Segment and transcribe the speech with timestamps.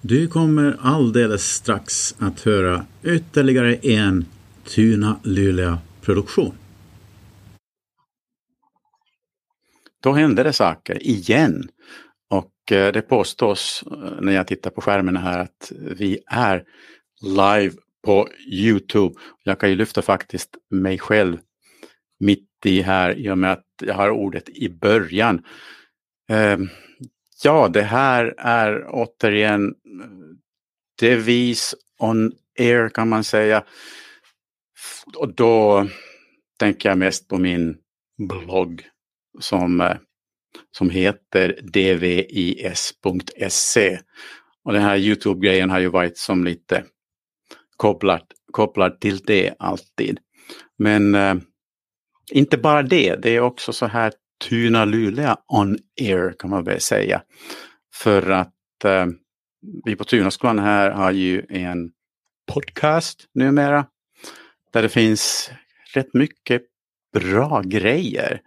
[0.00, 4.26] Du kommer alldeles strax att höra ytterligare en
[4.64, 6.54] Tuna Luleå produktion.
[10.02, 11.68] Då hände det saker igen.
[12.30, 16.64] Och eh, det påstås eh, när jag tittar på skärmen här att vi är
[17.22, 19.14] live på Youtube.
[19.42, 21.38] Jag kan ju lyfta faktiskt mig själv
[22.20, 25.42] mitt i här i och med att jag har ordet i början.
[26.28, 26.68] Ehm,
[27.42, 29.74] Ja, det här är återigen eh,
[31.00, 33.64] devis on air kan man säga.
[35.16, 35.86] Och då
[36.58, 37.76] tänker jag mest på min
[38.28, 38.82] blogg
[39.40, 39.96] som, eh,
[40.70, 43.18] som heter dvis.se.
[44.64, 46.84] Och den här Youtube-grejen har ju varit som lite
[47.76, 50.18] kopplad, kopplad till det alltid.
[50.78, 51.34] Men eh,
[52.32, 56.80] inte bara det, det är också så här Tuna Luleå on air kan man väl
[56.80, 57.22] säga.
[57.94, 59.06] För att eh,
[59.84, 61.90] vi på Tunaskolan här har ju en
[62.52, 63.86] podcast numera.
[64.72, 65.50] Där det finns
[65.94, 66.62] rätt mycket
[67.12, 68.40] bra grejer.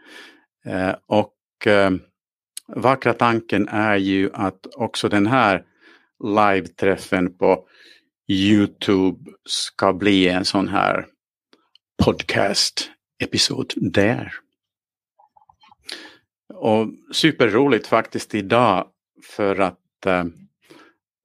[0.66, 1.92] Eh, och eh,
[2.68, 5.64] vackra tanken är ju att också den här
[6.24, 7.68] live-träffen på
[8.28, 11.06] Youtube ska bli en sån här
[12.04, 14.34] podcast-episod där.
[16.54, 18.88] Och superroligt faktiskt idag
[19.24, 20.24] för att eh,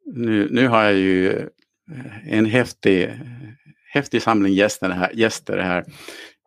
[0.06, 3.10] nu, nu har jag ju eh, en häftig,
[3.92, 5.10] häftig samling gäster här.
[5.14, 5.84] Gäster här.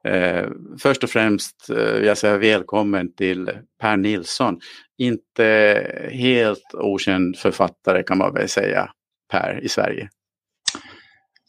[0.03, 0.49] Eh,
[0.79, 4.59] först och främst eh, vill jag säga välkommen till Per Nilsson.
[4.97, 8.89] Inte helt okänd författare kan man väl säga,
[9.31, 10.09] Per, i Sverige.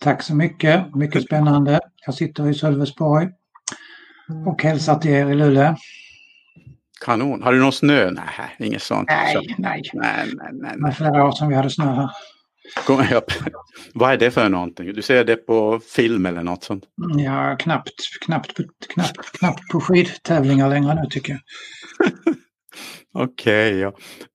[0.00, 1.80] Tack så mycket, mycket spännande.
[2.06, 3.28] Jag sitter i Sölvesborg
[4.46, 5.76] och hälsar till er i Luleå.
[7.04, 7.42] Kanon.
[7.42, 8.10] Har du någon snö?
[8.10, 9.08] Nej, inget sånt.
[9.08, 9.82] Nej, nej.
[9.92, 10.72] nej, nej, nej.
[10.76, 12.10] Det var flera år sedan vi hade snö här.
[13.94, 14.92] Vad är det för någonting?
[14.94, 16.84] Du ser det på film eller något sånt?
[17.16, 17.94] Ja, knappt,
[18.26, 18.60] knappt,
[18.94, 21.40] knappt, knappt på skidtävlingar längre nu tycker jag.
[23.24, 23.92] Okej, okay, ja.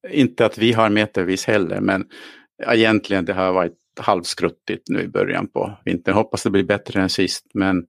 [0.09, 2.05] inte att vi har metervis heller men
[2.67, 6.15] egentligen det har varit halvskruttigt nu i början på vintern.
[6.15, 7.85] Hoppas det blir bättre än sist men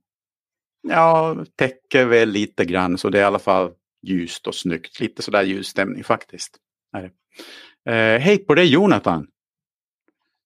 [0.88, 3.70] ja, täcker väl lite grann så det är i alla fall
[4.02, 5.00] ljust och snyggt.
[5.00, 6.56] Lite sådär ljus stämning faktiskt.
[7.86, 9.26] Eh, hej på dig Jonathan!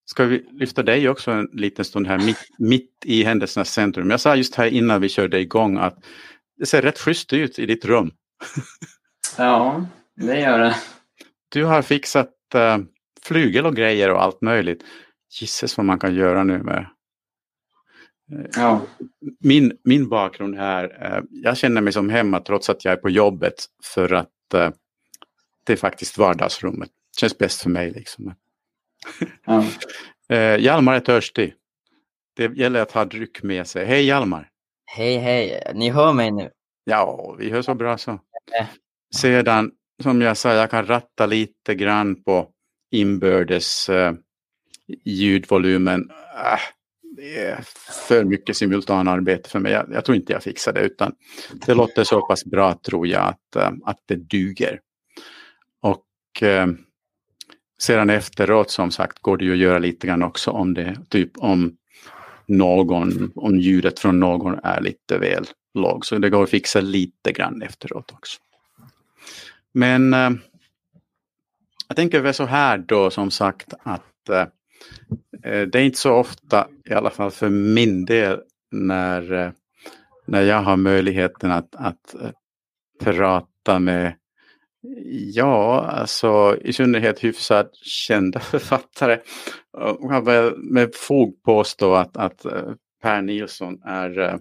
[0.04, 4.10] Ska vi lyfta dig också en liten stund här mitt, mitt i händelsernas centrum.
[4.10, 6.04] Jag sa just här innan vi körde igång att
[6.58, 8.10] det ser rätt schysst ut i ditt rum.
[9.38, 9.86] ja,
[10.16, 10.76] det gör det.
[11.48, 12.78] Du har fixat uh,
[13.22, 14.84] flygel och grejer och allt möjligt.
[15.40, 16.86] Gisses vad man kan göra nu med
[18.56, 18.80] ja.
[19.41, 20.84] min, min bakgrund här.
[20.84, 23.64] Uh, jag känner mig som hemma trots att jag är på jobbet
[23.94, 24.28] för att
[25.70, 26.88] det är faktiskt vardagsrummet.
[26.88, 27.91] Det känns bäst för mig.
[27.91, 28.34] Liksom.
[29.46, 29.64] Ja.
[30.28, 31.54] Eh, Hjalmar är törstig.
[32.36, 33.86] Det gäller att ha dryck med sig.
[33.86, 34.48] Hej Hjalmar!
[34.84, 35.72] Hej hej!
[35.74, 36.50] Ni hör mig nu?
[36.84, 38.20] Ja, vi hör så bra så.
[39.14, 39.70] Sedan,
[40.02, 42.48] som jag sa, jag kan ratta lite grann på
[42.91, 44.14] inbördes eh,
[45.04, 46.10] ljudvolymen.
[46.10, 46.60] Äh,
[47.20, 47.64] det är
[48.08, 49.72] för mycket simultanarbete för mig.
[49.72, 51.12] Jag, jag, tror inte jag fixar det utan
[51.66, 54.81] det låter så pass bra tror jag att, eh, att det duger.
[55.80, 56.66] Och eh,
[57.82, 61.38] sedan efteråt som sagt går det ju att göra lite grann också om det, typ
[61.38, 61.76] om
[62.47, 66.06] någon, om ljudet från någon är lite väl låg.
[66.06, 68.41] Så det går att fixa lite grann efteråt också.
[69.72, 70.30] Men eh,
[71.88, 74.44] jag tänker väl så här då som sagt att eh,
[75.44, 79.50] Eh, det är inte så ofta, i alla fall för min del, när, eh,
[80.26, 82.30] när jag har möjligheten att, att eh,
[83.00, 84.14] prata med
[85.34, 89.18] Ja, alltså i synnerhet hyfsat kända författare.
[89.72, 92.47] Jag kan med fog påstå att, att
[93.02, 94.38] Per Nilsson är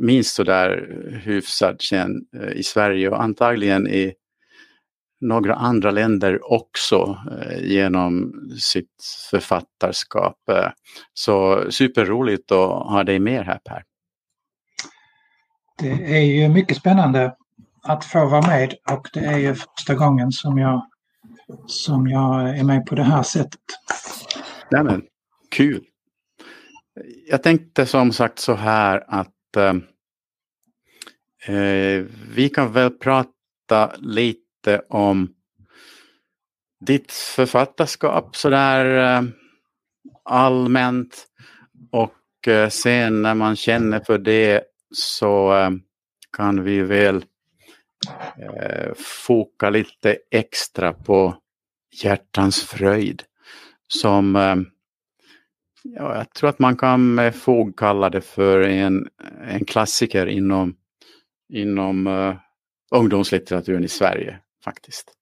[0.00, 4.14] minst sådär hyfsat känd i Sverige och antagligen i
[5.28, 7.18] några andra länder också
[7.60, 10.36] genom sitt författarskap.
[11.14, 13.82] Så superroligt att ha dig med här Per.
[15.78, 17.34] Det är ju mycket spännande
[17.82, 20.86] att få vara med och det är ju första gången som jag,
[21.66, 23.60] som jag är med på det här sättet.
[24.70, 25.02] Nämen,
[25.50, 25.84] kul!
[27.30, 29.74] Jag tänkte som sagt så här att eh,
[31.56, 32.04] eh,
[32.34, 34.43] vi kan väl prata lite
[34.88, 35.28] om
[36.80, 39.22] ditt författarskap sådär eh,
[40.24, 41.26] allmänt
[41.92, 44.62] och eh, sen när man känner för det
[44.94, 45.70] så eh,
[46.36, 47.24] kan vi väl
[48.38, 51.36] eh, foka lite extra på
[52.02, 53.22] hjärtans fröjd.
[53.88, 54.56] som eh,
[55.82, 59.08] ja, jag tror att man kan eh, med fog kalla det för en,
[59.48, 60.76] en klassiker inom,
[61.52, 62.36] inom uh,
[62.90, 65.12] ungdomslitteraturen i Sverige faktiskt.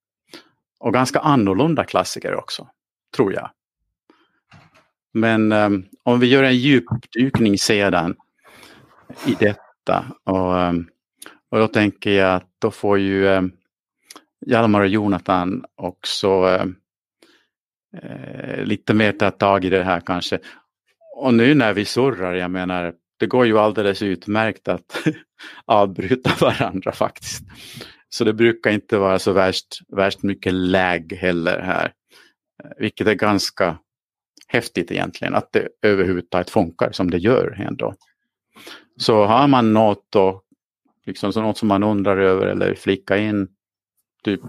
[0.81, 2.69] Och ganska annorlunda klassiker också,
[3.17, 3.51] tror jag.
[5.13, 8.17] Men um, om vi gör en djupdykning sedan
[9.27, 10.89] i detta och, um,
[11.51, 13.53] och då tänker jag att då får ju um,
[14.47, 16.77] Hjalmar och Jonathan också um,
[18.05, 20.39] uh, lite mer ta tag i det här kanske.
[21.17, 25.07] Och nu när vi surrar, jag menar, det går ju alldeles utmärkt att
[25.65, 27.43] avbryta varandra faktiskt.
[28.15, 31.93] Så det brukar inte vara så värst, värst mycket läg heller här.
[32.79, 33.79] Vilket är ganska
[34.47, 37.95] häftigt egentligen att det överhuvudtaget funkar som det gör ändå.
[38.97, 40.43] Så har man något, då,
[41.07, 43.49] liksom, så något som man undrar över eller flicka in,
[44.25, 44.41] typ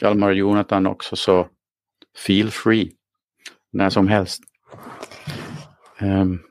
[0.00, 1.48] Hjalmar och Jonathan också, så
[2.26, 2.90] feel free
[3.72, 4.42] när som helst.
[6.00, 6.42] Um,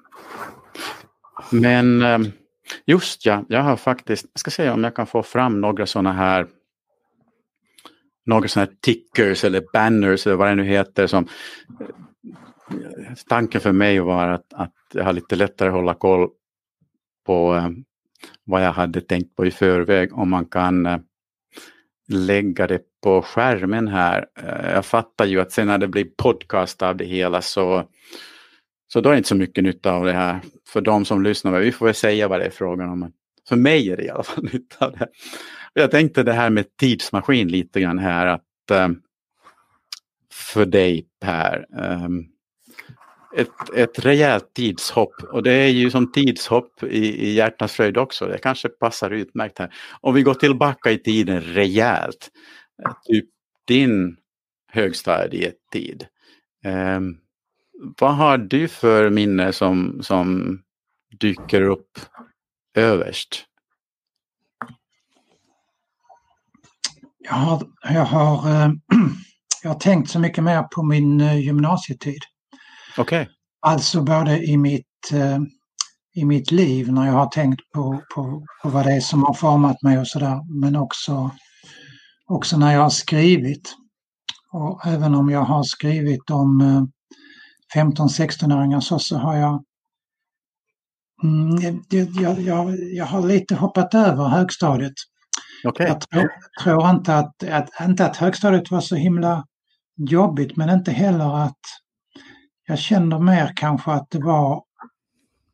[1.51, 2.31] men um,
[2.85, 6.13] just ja, jag har faktiskt, jag ska se om jag kan få fram några sådana
[6.13, 6.47] här
[8.25, 11.27] några sådana här tickers eller banners eller vad det nu heter som
[13.27, 16.29] tanken för mig var att, att jag har lite lättare att hålla koll
[17.25, 17.69] på eh,
[18.43, 20.99] vad jag hade tänkt på i förväg om man kan eh,
[22.07, 24.25] lägga det på skärmen här.
[24.39, 27.83] Eh, jag fattar ju att sen när det blir podcast av det hela så
[28.87, 31.59] så då är det inte så mycket nytta av det här för de som lyssnar.
[31.59, 33.11] Vi får väl säga vad det är frågan om.
[33.49, 35.07] För mig är det i alla fall nytta av det.
[35.73, 38.27] Jag tänkte det här med tidsmaskin lite grann här.
[38.27, 38.41] att
[38.71, 39.01] um,
[40.33, 41.65] För dig Per.
[41.79, 42.27] Um,
[43.35, 48.25] ett, ett rejält tidshopp och det är ju som tidshopp i, i hjärtans fröjd också.
[48.25, 49.73] Det kanske passar utmärkt här.
[50.01, 52.29] Om vi går tillbaka i tiden rejält.
[53.07, 53.25] Typ
[53.67, 54.17] din
[54.71, 56.05] högstadietid.
[56.65, 57.17] Um,
[57.79, 60.59] vad har du för minne som, som
[61.19, 61.99] dyker upp
[62.75, 63.45] överst?
[67.19, 68.71] Jag har, jag, har, eh,
[69.63, 72.21] jag har tänkt så mycket mer på min eh, gymnasietid.
[72.97, 73.21] Okej.
[73.21, 73.33] Okay.
[73.61, 75.39] Alltså både i mitt, eh,
[76.15, 79.33] i mitt liv när jag har tänkt på, på, på vad det är som har
[79.33, 80.61] format mig och sådär.
[80.61, 81.31] Men också,
[82.25, 83.75] också när jag har skrivit.
[84.51, 86.61] Och även om jag har skrivit om
[87.75, 89.63] 15-16-åringar så, så har jag
[91.23, 94.93] mm, jag, jag, jag, har lite hoppat över högstadiet.
[95.63, 95.87] Okay.
[95.87, 96.29] Jag tror,
[96.63, 99.45] tror inte, att, att, inte att högstadiet var så himla
[99.97, 101.59] jobbigt men inte heller att
[102.67, 104.63] jag känner mer kanske att det var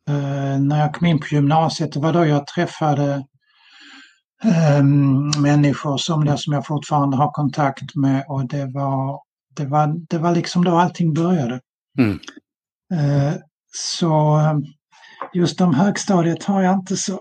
[0.10, 3.26] eh, när jag kom in på gymnasiet, det var då jag träffade
[4.44, 4.84] eh,
[5.42, 9.20] människor som, det, som jag fortfarande har kontakt med och det var,
[9.56, 11.60] det var, det var liksom då allting började.
[11.98, 12.20] Mm.
[12.94, 13.34] Eh,
[13.72, 14.58] så eh,
[15.34, 17.20] just om högstadiet har jag inte så...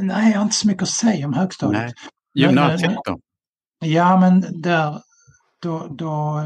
[0.00, 1.82] Nej, jag har inte så mycket att säga om högstadiet.
[1.82, 1.92] Nej.
[2.34, 3.18] Gymnasiet då?
[3.84, 5.02] Ja, men där,
[5.62, 6.42] då, då,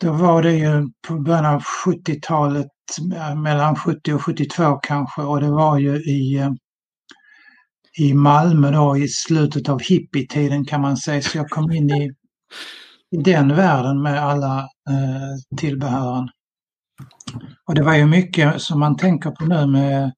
[0.00, 2.66] då var det ju på början av 70-talet,
[3.36, 6.50] mellan 70 och 72 kanske, och det var ju i, eh,
[7.98, 12.14] i Malmö då i slutet av hippietiden kan man säga, så jag kom in i
[13.18, 16.28] i den världen med alla eh, tillbehören.
[17.66, 20.12] Och det var ju mycket som man tänker på nu med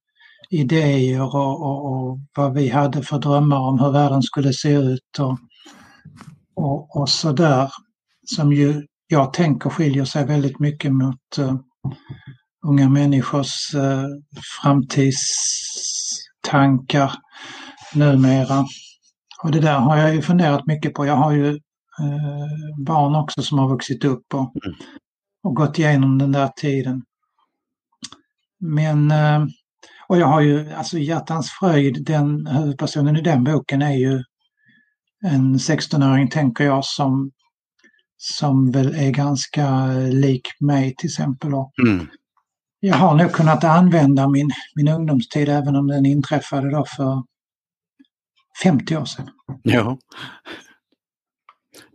[0.51, 5.19] idéer och, och, och, vad vi hade för drömmar om hur världen skulle se ut
[5.19, 5.39] och,
[6.57, 7.71] och, och sådär.
[8.37, 11.55] Som ju jag tänker skiljer sig väldigt mycket mot uh,
[12.67, 14.05] unga människors uh,
[14.63, 17.13] framtidstankar
[17.95, 18.67] numera.
[19.43, 21.07] Och det där har jag ju funderat mycket på.
[21.07, 21.59] Jag har ju
[22.01, 24.79] Eh, barn också som har vuxit upp och, mm.
[25.43, 27.03] och gått igenom den där tiden.
[28.61, 29.47] Men, eh,
[30.09, 34.23] och jag har ju, alltså Hjärtans fröjd, den huvudpersonen i den boken är ju
[35.25, 37.31] en 16-åring tänker jag som,
[38.17, 41.51] som väl är ganska lik mig till exempel.
[41.87, 42.07] Mm.
[42.81, 47.23] Jag har nog kunnat använda min, min ungdomstid även om den inträffade då för
[48.63, 49.31] 50 år sedan.
[49.63, 49.99] Ja.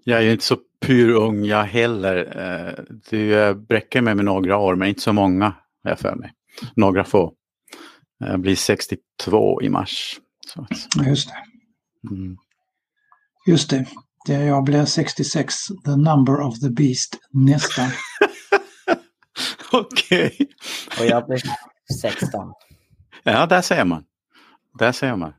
[0.04, 2.40] Jag är ju inte så purung jag heller.
[2.42, 5.46] Eh, du bräcker mig med några år men inte så många
[5.84, 6.34] har jag för mig.
[6.76, 7.34] Några få.
[8.18, 10.20] Jag blir 62 i mars.
[10.48, 10.68] Så.
[11.06, 11.36] Just det.
[12.16, 12.38] Mm.
[13.48, 13.86] Just det.
[14.26, 14.44] det.
[14.44, 15.56] Jag blir 66,
[15.86, 17.90] the number of the beast, nästan.
[19.72, 20.26] Okej.
[20.26, 20.48] Okay.
[21.00, 21.42] Och jag blir
[22.02, 22.54] 16.
[23.24, 24.04] Ja, där ser man.
[24.80, 25.34] Där ser man.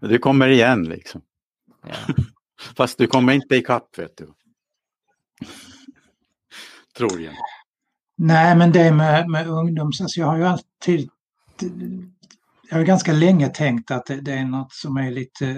[0.00, 1.20] Du kommer igen liksom.
[1.86, 2.14] Ja.
[2.76, 4.32] Fast du kommer inte ikapp vet du.
[6.96, 7.34] Troligen.
[8.18, 10.00] Nej, men det med, med ungdoms...
[10.00, 11.10] Alltså jag har ju alltid...
[12.70, 15.56] Jag har ganska länge tänkt att det, det är något som är lite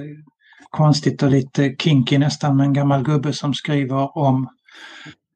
[0.71, 4.49] konstigt och lite kinky nästan med en gammal gubbe som skriver om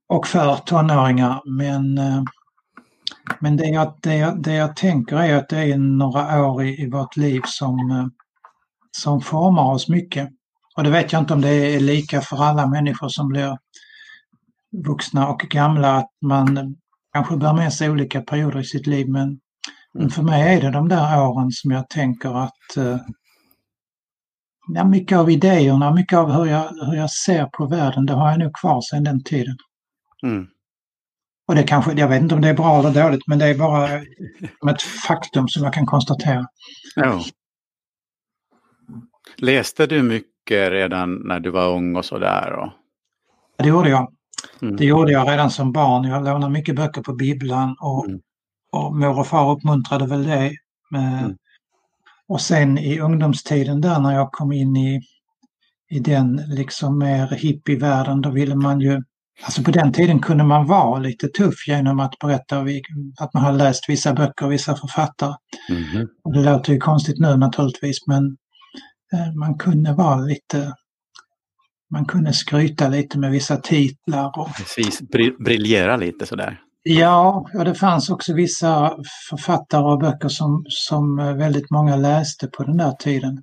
[0.09, 1.43] och för tonåringar.
[1.45, 2.23] Men, eh,
[3.41, 6.83] men det, jag, det, jag, det jag tänker är att det är några år i,
[6.83, 8.07] i vårt liv som, eh,
[8.91, 10.29] som formar oss mycket.
[10.77, 13.59] Och det vet jag inte om det är lika för alla människor som blir
[14.87, 16.77] vuxna och gamla, att man
[17.13, 19.09] kanske bär med sig olika perioder i sitt liv.
[19.09, 19.41] Men,
[19.95, 22.99] men för mig är det de där åren som jag tänker att eh,
[24.75, 28.31] ja, mycket av idéerna, mycket av hur jag, hur jag ser på världen, det har
[28.31, 29.57] jag nog kvar sedan den tiden.
[30.23, 30.47] Mm.
[31.49, 33.59] Och det kanske, jag vet inte om det är bra eller dåligt, men det är
[33.59, 33.97] bara
[34.71, 36.47] ett faktum som jag kan konstatera.
[36.95, 37.25] Ja.
[39.37, 42.53] Läste du mycket redan när du var ung och sådär?
[42.53, 42.69] Och...
[43.59, 44.13] Det gjorde jag.
[44.63, 44.77] Mm.
[44.77, 46.05] Det gjorde jag redan som barn.
[46.05, 48.21] Jag lånade mycket böcker på bibblan och, Mm.
[48.73, 50.47] och mor och far uppmuntrade väl det.
[50.95, 51.37] Eh, Mm.
[52.29, 55.01] Och sen i ungdomstiden där när jag kom in i,
[55.91, 59.03] i den liksom mer hippievärlden, då ville man ju
[59.45, 62.65] Alltså på den tiden kunde man vara lite tuff genom att berätta
[63.21, 65.35] att man hade läst vissa böcker, vissa författare.
[65.71, 66.09] Mhm.
[66.25, 68.37] Och det låter ju konstigt nu naturligtvis men
[69.39, 70.75] man kunde vara lite,
[71.93, 74.39] man kunde skryta lite med vissa titlar.
[74.39, 76.61] Och, Precis, Bri- briljera lite sådär.
[76.83, 78.93] ja, och det fanns också vissa
[79.31, 83.43] författare och böcker som, som eh, väldigt många läste på den där tiden.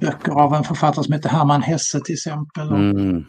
[0.00, 2.68] Böcker av en författare som heter Hermann Hesse till exempel.
[2.72, 3.24] Och, Mm.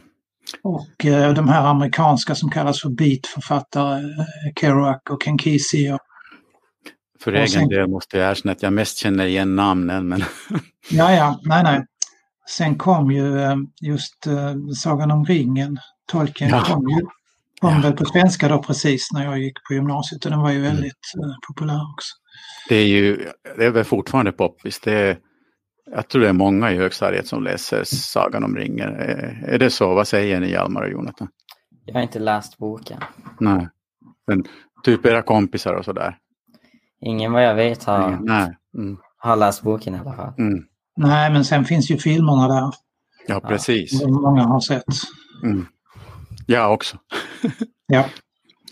[0.63, 5.91] och eh, de här amerikanska som kallas för beat-författare, eh, Kerouac och Ken Kesey.
[5.93, 5.99] Och,
[7.19, 10.07] För Och egen sen- del måste jag erkänna att jag mest känner igen namnen.
[10.07, 10.23] Men...
[10.89, 11.85] ja, ja, nej, nej.
[12.49, 15.77] Sen kom ju eh, just eh, Sagan om ringen,
[16.11, 16.63] Tolkien Ja.
[16.63, 17.01] kom ju
[17.61, 17.79] kom Ja.
[17.83, 20.71] väl på svenska då precis när jag gick på gymnasiet och den var ju Mm.
[20.71, 20.93] väldigt
[21.23, 22.13] eh, populär också.
[22.69, 24.79] Det är ju det är väl fortfarande poppis.
[24.79, 25.17] Det är,
[25.95, 28.89] jag tror det är många i högstadiet som läser Sagan om ringen.
[28.89, 29.93] Är, är det så?
[29.95, 31.27] Vad säger ni Hjalmar och Jonathan?
[31.85, 32.99] Jag har inte läst boken.
[33.39, 33.67] Nej.
[34.27, 34.43] Men
[34.83, 36.17] typ era kompisar och sådär?
[37.01, 38.57] Ingen vad jag vet har, Nej.
[38.77, 38.97] Mm.
[39.17, 40.33] har läst boken i alla fall.
[40.37, 40.63] Mm.
[40.97, 42.71] Nej, men sen finns ju filmerna där
[43.27, 43.99] Ja, precis.
[43.99, 44.83] som många har sett.
[45.43, 45.65] Mm.
[46.45, 46.97] Jag också.
[47.87, 48.05] Ja.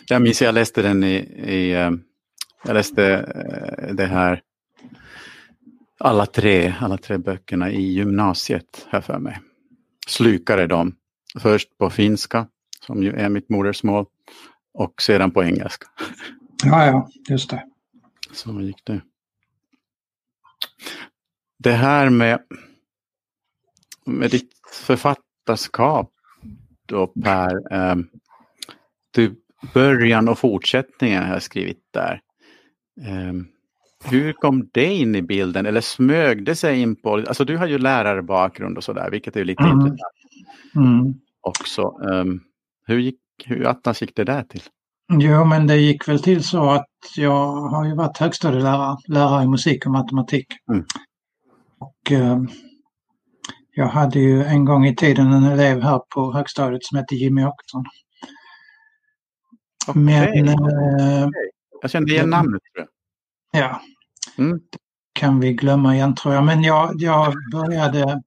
[0.09, 1.15] Jag minns jag läste den i,
[1.45, 1.91] i eh,
[2.65, 4.41] jag läste eh, det här
[5.99, 9.39] alla tre, alla tre böckerna i gymnasiet här för mig.
[10.07, 10.95] Slukade dem.
[11.39, 12.47] Först på finska,
[12.85, 14.05] som ju är mitt modersmål,
[14.73, 15.87] och sedan på engelska.
[16.63, 17.63] Ja, ja, just det.
[18.31, 19.01] Så gick det.
[21.57, 22.39] Det här med,
[24.05, 26.11] med ditt författarskap
[26.85, 27.95] då Per, eh,
[29.11, 29.35] du,
[29.73, 32.21] början och fortsättningen har jag skrivit där.
[33.01, 33.33] Eh,
[34.03, 37.67] hur kom det in i bilden eller smög det sig in på, alltså du har
[37.67, 39.71] ju lärarbakgrund och sådär, vilket är lite Mm.
[39.79, 40.01] intressant
[40.75, 41.13] Mm.
[41.41, 41.81] också.
[41.81, 42.25] Eh,
[42.87, 44.61] hur gick, hur attans gick det där till?
[45.13, 49.47] Jo, men det gick väl till så att jag har ju varit högstadielärare, lärare i
[49.47, 50.47] musik och matematik.
[50.71, 50.85] Mm.
[51.79, 52.37] Och eh,
[53.75, 57.43] jag hade ju en gång i tiden en elev här på högstadiet som hette Jimmy
[57.45, 57.83] Åkesson.
[59.93, 60.47] Men Okej,
[60.99, 61.27] eh,
[61.81, 62.87] Jag kände igen namnet tror
[63.51, 63.61] jag.
[63.63, 63.81] ja,
[64.37, 64.59] Mm.
[65.13, 66.43] kan vi glömma igen tror jag.
[66.45, 68.21] Men jag, jag började,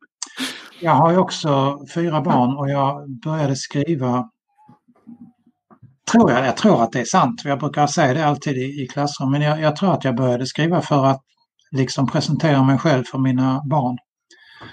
[0.80, 4.30] jag har ju också fyra barn och jag började skriva,
[6.08, 8.88] tror jag, jag tror att det är sant, jag brukar säga det alltid i, i
[8.88, 11.20] klassrum, men jag, jag tror att jag började skriva för att
[11.70, 13.96] liksom presentera mig själv för mina barn.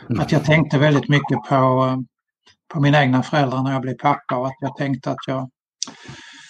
[0.10, 0.22] Mm.
[0.22, 1.98] Att jag tänkte väldigt mycket på, eh,
[2.74, 5.50] på mina egna föräldrar när jag blev pappa och att jag tänkte att jag,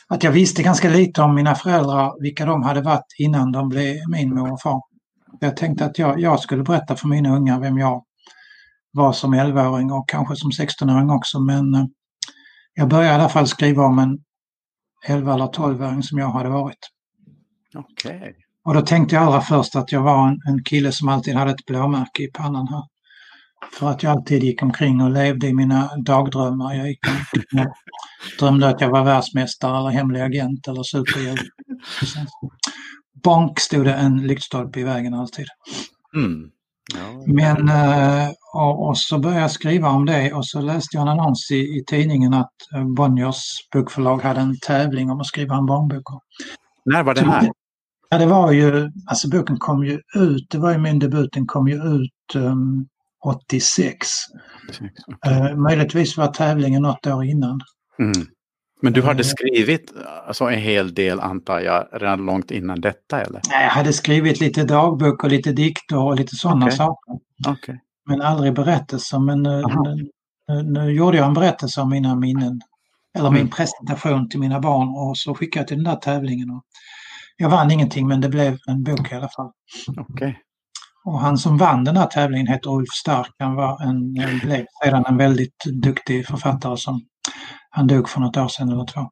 [0.08, 3.96] att jag visste ganska lite om mina föräldrar, vilka de hade varit innan de blev
[4.12, 4.82] min mor och far.
[5.40, 8.04] Jag tänkte att jag, jag skulle berätta för mina unga vem jag
[8.92, 11.86] var som 11-åring och kanske som 16-åring också men eh,
[12.74, 14.18] jag började i alla fall skriva om en
[15.06, 16.90] 11 eller 12-åring som jag hade varit.
[17.76, 18.36] Okej.
[18.66, 21.52] Och då tänkte jag allra först att jag var en, en kille som alltid hade
[21.52, 22.84] ett blåmärke i pannan här.
[23.74, 26.74] För att jag alltid gick omkring och levde i mina dagdrömmar.
[26.74, 27.68] Jag gick och
[28.40, 31.46] drömde att jag var världsmästare eller hemlig agent eller superhjälte.
[33.24, 35.46] Bonk stod det en lyktstolpe i vägen alltid.
[36.16, 36.50] Mm.
[36.94, 41.02] Ja, Men eh, och, och så började jag skriva om det och så läste jag
[41.02, 43.44] en annons i, i tidningen att eh, Bonniers
[43.74, 46.04] bokförlag hade en tävling om att skriva en barnbok.
[46.86, 47.52] När var det här?
[48.10, 51.46] Ja, det var ju, alltså boken kom ju ut, det var ju min debut, den
[51.48, 52.88] kom ju ut um,
[53.26, 54.08] 86.
[55.26, 57.60] Eh, möjligtvis var tävlingen något år innan.
[58.00, 58.28] Mm.
[58.82, 59.28] Men du hade Eh.
[59.28, 59.94] skrivit
[60.28, 63.42] alltså, en hel del antar jag redan långt innan detta eller?
[63.50, 66.78] Jag hade skrivit lite dagbok och lite dikter och lite sådana Okej.
[66.78, 67.14] saker.
[67.48, 67.80] Okej.
[68.06, 69.20] Men aldrig berättelser.
[69.20, 69.64] Men nu,
[70.48, 72.62] nu, nu, gjorde jag en berättelse om mina minnen.
[73.18, 73.50] Eller min Mm.
[73.52, 76.50] presentation till mina barn och så skickade jag till den där tävlingen.
[76.50, 76.64] Och
[77.38, 79.52] jag vann ingenting men det blev en bok i alla fall.
[79.98, 80.40] Okej.
[81.06, 83.32] Och han som vann den här tävlingen heter Ulf Stark.
[83.40, 87.02] Han var en, blev sedan en väldigt duktig författare som
[87.70, 89.10] han dog för något år sedan eller två.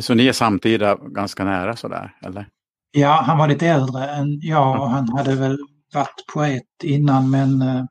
[0.00, 2.48] Så ni är samtida ganska nära sådär, eller?
[2.90, 5.58] Ja, han var lite äldre än jag och han hade väl
[5.94, 7.84] varit poet innan men eh,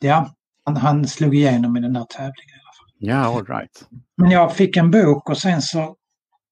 [0.00, 0.34] ja,
[0.64, 2.60] han, han slog igenom i den där tävlingen.
[2.98, 3.88] Ja, all right.
[4.16, 5.96] Men jag fick en bok och sen så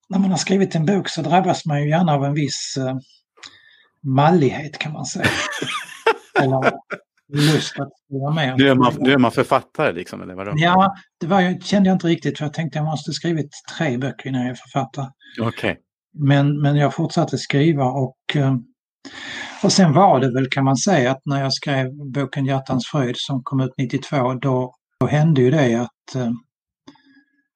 [0.09, 2.97] när man har skrivit en bok så drabbas man ju gärna av en viss eh,
[4.03, 5.27] mallighet kan man säga.
[6.41, 6.73] Eller
[7.29, 8.57] lust att skriva mer.
[8.57, 10.53] Nu är man, nu är man författare liksom, eller vadå?
[10.57, 14.29] Ja, det var, kände jag inte riktigt för jag tänkte jag måste skrivit tre böcker
[14.29, 15.07] innan jag är författare.
[15.41, 15.79] Okej.
[16.15, 18.57] Men, men jag fortsatte skriva och, eh,
[19.63, 23.15] och sen var det väl kan man säga att när jag skrev boken Hjärtans fröjd
[23.19, 26.31] som kom ut 92 då, då hände ju det att, eh,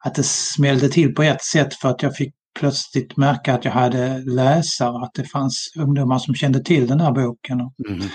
[0.04, 3.72] att det smällde till på ett sätt för att jag fick plötsligt märka att jag
[3.72, 7.58] hade läsare, att det fanns ungdomar som kände till den här boken.
[7.58, 8.08] Mhm.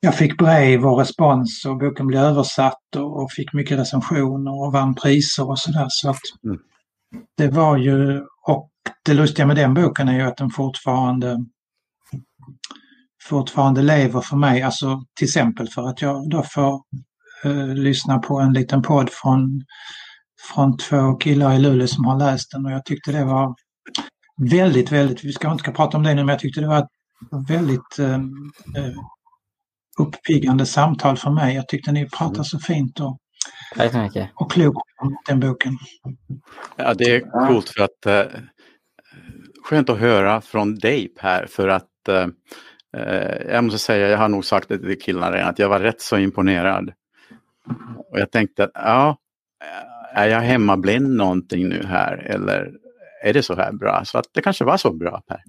[0.00, 4.72] jag fick brev och respons och boken blev översatt och, och fick mycket recensioner och
[4.72, 5.86] vann priser och sådär.
[5.88, 6.58] Så att Mm.
[7.36, 8.70] det var ju, och
[9.04, 11.36] det lustiga med den boken är ju att den fortfarande
[13.22, 16.82] fortfarande lever för mig, alltså till exempel för att jag då får
[17.44, 19.62] eh, lyssna på en liten podd från,
[20.54, 23.54] från två killar i Luleå som har läst den och jag tyckte det var
[24.50, 26.78] väldigt, väldigt, vi ska inte ska prata om det nu, men jag tyckte det var
[26.78, 26.88] ett
[27.48, 28.94] väldigt eh, eh,
[29.98, 31.54] uppiggande samtal för mig.
[31.54, 33.18] Jag tyckte ni pratar så fint och,
[34.34, 35.78] och klokt om den boken.
[36.76, 38.40] Ja, det är coolt för att eh,
[39.62, 42.26] skönt att höra från dig Per för att eh,
[43.48, 46.00] jag måste säga, jag har nog sagt det till killarna redan, att jag var rätt
[46.00, 46.92] så imponerad.
[48.10, 49.16] Och jag tänkte, att, ja,
[50.14, 52.72] är jag hemmablind någonting nu här eller
[53.22, 54.04] är det så här bra?
[54.04, 55.40] Så att det kanske var så bra Per.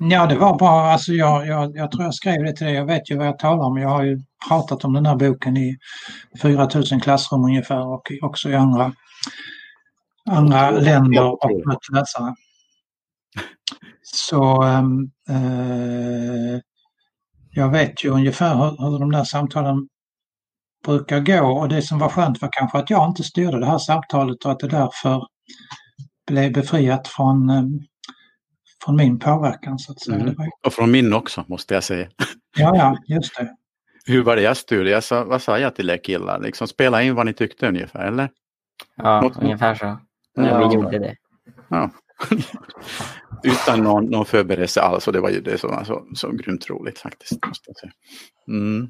[0.00, 0.80] Ja, det var bra.
[0.80, 2.74] Alltså jag, jag, jag tror jag skrev det till dig.
[2.74, 3.76] Jag vet ju vad jag talar om.
[3.76, 5.78] Jag har ju pratat om den här boken i
[6.42, 8.92] 4000 klassrum ungefär och också i andra,
[10.30, 12.34] andra länder och mött läsare.
[14.02, 16.60] Så ehm, eh,
[17.50, 19.88] jag vet ju ungefär hur, hur de där samtalen
[20.86, 23.78] brukar gå och det som var skönt var kanske att jag inte styrde det här
[23.78, 25.26] samtalet och att det därför
[26.26, 27.80] blev befriat från, ehm,
[28.84, 30.16] från min påverkan så att säga.
[30.16, 30.34] Mm.
[30.66, 32.08] Och från min också måste jag säga.
[32.56, 33.56] ja, ja, just det.
[34.06, 34.90] Hur var det jag styrde?
[34.90, 36.40] Jag sa, vad sa jag till er killar?
[36.40, 38.30] Liksom, spela in vad ni tyckte ungefär, eller?
[38.96, 39.84] Ja, Något- ungefär så.
[39.84, 40.00] Ja.
[40.34, 41.16] Ja, vi gjorde det.
[41.68, 41.90] Ja.
[43.44, 46.70] Utan någon, någon förberedelse alls och det var ju det som var så, så grymt
[46.70, 47.46] roligt faktiskt.
[47.46, 47.92] Måste jag säga.
[48.48, 48.88] Mm.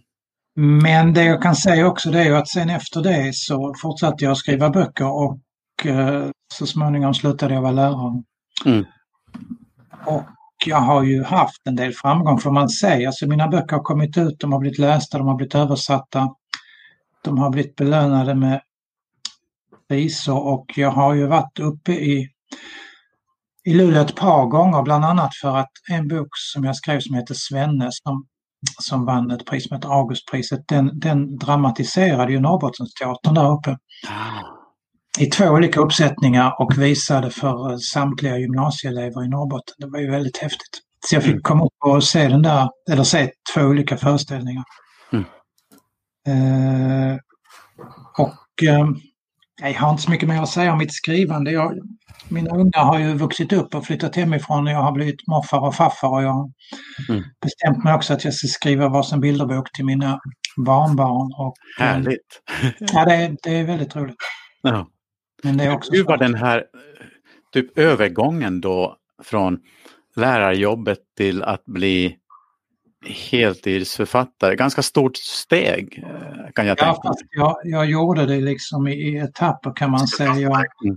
[0.57, 4.25] Men det jag kan säga också det är ju att sen efter det så fortsatte
[4.25, 5.41] jag skriva böcker och
[5.87, 8.23] eh, så småningom slutade jag vara lärare.
[8.67, 8.85] Mm.
[10.07, 10.25] Och
[10.67, 13.09] jag har ju haft en del framgång får man säga.
[13.09, 16.29] Alltså mina böcker har kommit ut, de har blivit lästa, de har blivit översatta.
[17.23, 18.61] De har blivit belönade med
[19.89, 22.29] priser och jag har ju varit uppe i,
[23.65, 27.15] i Luleå ett par gånger bland annat för att en bok som jag skrev som
[27.15, 28.27] heter Svenne som,
[28.81, 33.77] som vann ett pris som heter Augustpriset, den, den dramatiserade ju Norrbottensteatern där uppe
[35.19, 39.75] i två olika uppsättningar och visade för eh, samtliga gymnasieelever i Norrbotten.
[39.79, 40.81] Det var ju väldigt häftigt.
[41.07, 41.43] Så jag fick Mm.
[41.43, 44.65] komma upp och se den där, eller se två olika föreställningar.
[45.13, 45.25] Mm.
[46.27, 47.19] Eh,
[48.19, 48.89] och eh,
[49.61, 51.51] jag har inte så mycket mer att säga om mitt skrivande.
[51.51, 51.73] Jag,
[52.29, 55.75] mina ungar har ju vuxit upp och flyttat hemifrån och jag har blivit morfar och
[55.75, 56.51] farfar och jag har
[57.09, 57.23] Mm.
[57.41, 60.21] bestämt mig också att jag ska skriva varsin bilderbok till mina
[60.67, 61.33] barnbarn.
[61.37, 62.43] Och, eh, Härligt!
[62.79, 64.17] Ja, det, är- det är väldigt roligt.
[64.63, 64.89] Ja.
[65.43, 66.63] Men det är också Hur var den här eh,
[67.53, 69.59] typ övergången då från
[70.17, 72.17] lärarjobbet till att bli
[73.07, 74.57] heltidsförfattare?
[74.57, 77.17] Ganska stort steg eh, kan jag Ja, tänka mig.
[77.31, 80.35] jag, jag gjorde det liksom i, etapper kan man säga.
[80.39, 80.97] Jag, Mm.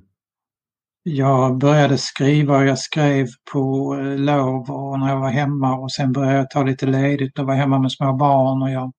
[1.04, 5.92] jag började skriva och jag skrev på eh, lov och när jag var hemma och
[5.92, 8.92] sen började jag ta lite ledigt och var hemma med små barn och jag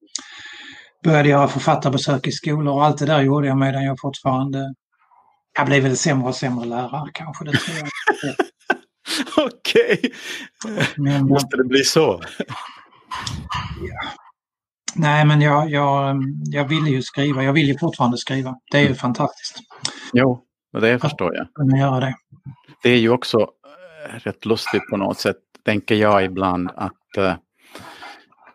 [1.05, 4.75] började göra författarbesök i skolor och allt det där gjorde jag medan jag fortfarande
[5.57, 7.89] jag blev väl sämre och sämre lärare kanske, det tror jag.
[9.47, 10.13] Okej,
[10.97, 12.23] Men, måste det bli så?
[14.95, 18.55] nej, men jag, jag, jag ville ju skriva, jag vill ju fortfarande skriva.
[18.71, 19.59] Det är ju fantastiskt.
[20.13, 21.47] Jo, och det förstår jag.
[21.55, 22.15] kunna göra det.
[22.83, 27.35] Det är ju också eh, rätt lustigt på något sätt, tänker jag ibland, att eh,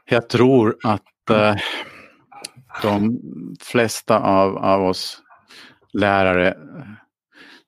[0.06, 1.56] jag tror att eh,
[2.82, 3.20] de
[3.62, 5.22] flesta av, av oss
[5.94, 6.58] lärare,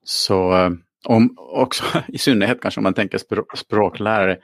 [0.04, 0.72] så eh,
[1.06, 4.38] om, också i synnerhet kanske om man tänker språk, språklärare,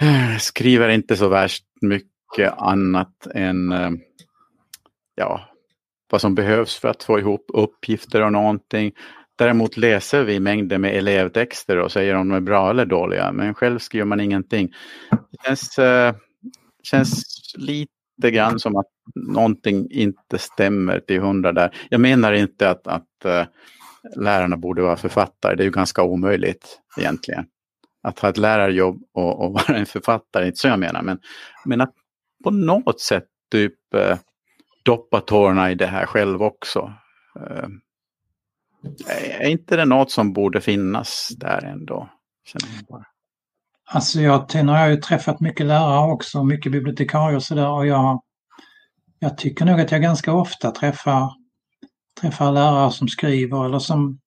[0.00, 3.90] Eh, skriver inte så värst mycket annat än eh,
[5.14, 5.40] ja,
[6.10, 8.92] vad som behövs för att få ihop uppgifter och någonting.
[9.36, 13.54] Däremot läser vi mängder med elevtexter och säger om de är bra eller dåliga, men
[13.54, 14.72] själv skriver man ingenting.
[15.10, 16.14] Det känns, eh,
[16.82, 17.24] känns
[17.56, 21.76] lite grann som att någonting inte stämmer till hundra där.
[21.90, 23.46] Jag menar inte att, att
[24.16, 27.44] lärarna borde vara författare, det är ju ganska omöjligt egentligen.
[28.02, 31.18] Att ha ett lärarjobb och, och vara en författare, inte så jag menar, men,
[31.64, 31.94] men att
[32.44, 34.18] på något sätt typ eh,
[34.82, 36.92] doppa tårna i det här själv också.
[37.36, 37.68] Eh,
[39.40, 42.08] är inte det något som borde finnas där ändå?
[42.44, 43.04] Känner jag bara.
[43.92, 47.86] Alltså jag, nu har jag ju träffat mycket lärare också, mycket bibliotekarier och sådär och
[47.86, 48.22] jag,
[49.18, 51.30] jag tycker nog att jag ganska ofta träffar,
[52.20, 54.18] träffar lärare som skriver eller som,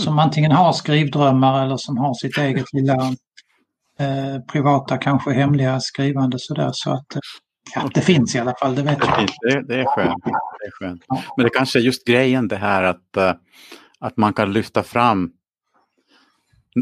[0.00, 2.94] som antingen har skrivdrömmar eller som har sitt eget lilla
[3.98, 6.70] eh, privata, kanske hemliga skrivande sådär.
[6.72, 7.20] Så att eh,
[7.74, 9.28] ja, det finns i alla fall, det vet jag.
[9.40, 11.02] det, det, är skönt, det är skönt.
[11.36, 13.32] Men det kanske är just grejen det här att, eh,
[13.98, 15.30] att man kan lyfta fram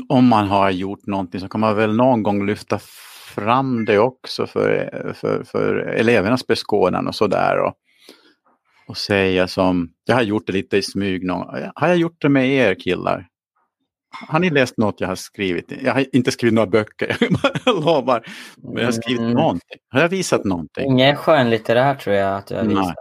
[0.09, 2.79] om man har gjort någonting så kan man väl någon gång lyfta
[3.35, 7.59] fram det också för, för, för elevernas beskådan och sådär.
[7.59, 7.75] Och,
[8.91, 12.29] och säga som, jag har gjort det lite i smyg någon, har jag gjort det
[12.29, 13.27] med er killar?
[14.29, 15.73] Har ni läst något jag har skrivit?
[15.85, 17.17] Jag har inte skrivit några böcker,
[17.65, 18.27] jag lovar.
[18.57, 19.33] Men jag har skrivit Mm.
[19.33, 19.79] någonting.
[19.91, 20.87] Har jag visat någonting?
[20.91, 22.77] Inget skönlitterär tror jag att jag Nej.
[22.77, 22.95] visar.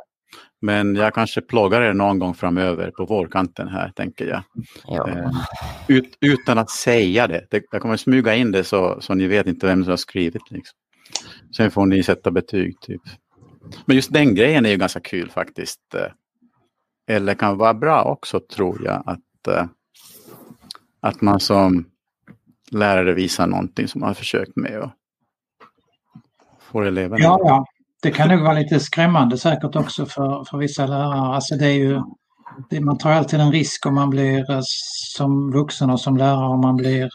[0.61, 4.43] Men jag kanske plågar er någon gång framöver på vårkanten här, tänker jag.
[4.87, 5.09] Ja.
[5.09, 5.29] Eh,
[5.87, 7.47] ut, utan att säga det.
[7.51, 7.63] det.
[7.71, 10.51] Jag kommer smyga in det så, så ni vet inte vem som har skrivit.
[10.51, 10.77] Liksom.
[11.57, 12.81] Sen får ni sätta betyg.
[12.81, 13.01] Typ.
[13.85, 15.95] Men just den grejen är ju ganska kul faktiskt.
[15.95, 17.15] eh.
[17.15, 19.03] Eller kan vara bra också tror jag.
[19.05, 19.65] Att, eh,
[20.99, 21.85] att man som
[22.71, 24.79] lärare visar någonting som man har försökt med.
[24.79, 24.89] Och
[26.61, 27.23] får eleverna.
[27.23, 27.65] Ja, ja.
[28.01, 31.35] Det kan nog vara lite skrämmande säkert också för, för vissa lärare.
[31.35, 32.01] Alltså det är ju,
[32.69, 34.59] det, man tar alltid en risk om man blir eh,
[35.15, 37.09] som vuxen och som lärare om man blir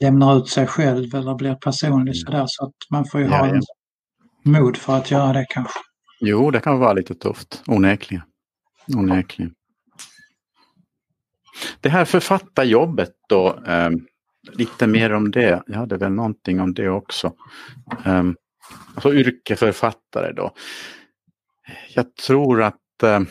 [0.00, 2.44] lämnar ut sig själv eller blir personlig sådär.
[2.46, 3.60] Så att man får ju Ja, ha ja
[4.42, 5.78] mod för att göra det kanske.
[6.20, 7.62] Jo, det kan vara lite tufft.
[7.66, 8.24] Onekligen.
[8.96, 9.54] Onekligen.
[11.80, 14.06] Det här författarjobbet då, ehm,
[14.52, 15.62] lite mer om det.
[15.66, 17.32] Jag hade väl någonting om det också.
[18.06, 18.36] Um,
[18.94, 20.54] alltså yrkesförfattare då.
[21.94, 23.26] Jag tror att ehm,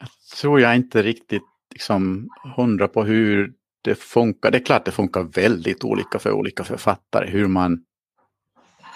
[0.00, 0.08] jag
[0.40, 4.50] tror jag inte riktigt liksom hundra på hur det funkar.
[4.50, 7.84] Det är klart det funkar väldigt olika för olika författare hur man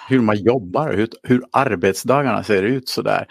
[0.08, 3.26] hur man jobbar, hur, hur arbetsdagarna ser ut sådär.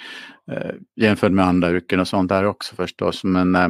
[0.52, 3.24] Eh, jämfört med andra yrken och sånt där också förstås.
[3.24, 3.68] Men eh,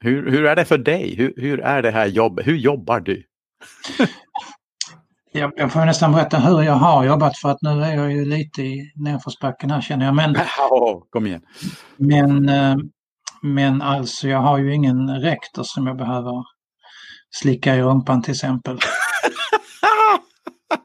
[0.00, 1.14] hur, hur är det för dig?
[1.16, 2.46] Hur, hur är det här jobbet?
[2.46, 3.22] Hur jobbar du?
[5.32, 8.24] Jag, jag får nästan berätta hur jag har jobbat för att nu är jag ju
[8.24, 10.14] lite i nedförsbacken här känner jag.
[10.14, 10.36] Men,
[10.70, 11.42] Oh, kom igen.
[11.96, 12.76] men, eh,
[13.42, 16.44] men alltså jag har ju ingen rektor som jag behöver
[17.30, 18.78] slicka i rumpan till exempel.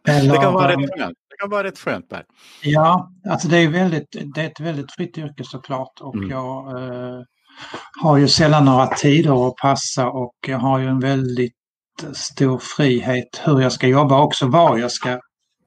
[0.07, 1.17] Eller, det kan vara rätt skönt.
[1.29, 2.23] Det kan vara rätt skönt där.
[2.63, 6.29] Ja, alltså det är, väldigt, det är ett väldigt fritt yrke såklart och Mm.
[6.29, 7.19] jag eh,
[8.01, 11.53] har ju sällan några tider att passa och jag har ju en väldigt
[12.13, 15.19] stor frihet hur jag ska jobba också, var jag ska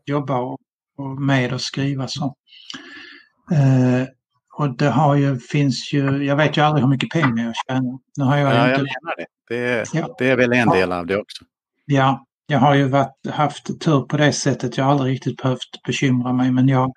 [0.07, 0.59] jobba och,
[0.99, 2.35] och med och skriva så.
[3.53, 4.07] Eh,
[4.57, 7.99] och det har ju, finns ju, jag vet ju aldrig hur mycket pengar jag tjänar.
[8.17, 9.27] Nu har jag Ja, ju jag inte, menar det.
[9.49, 10.15] Det, Ja.
[10.19, 11.45] det är väl en del av det också.
[11.85, 14.77] ja, jag har ju varit, haft tur på det sättet.
[14.77, 16.93] Jag har aldrig riktigt behövt bekymra mig men jag,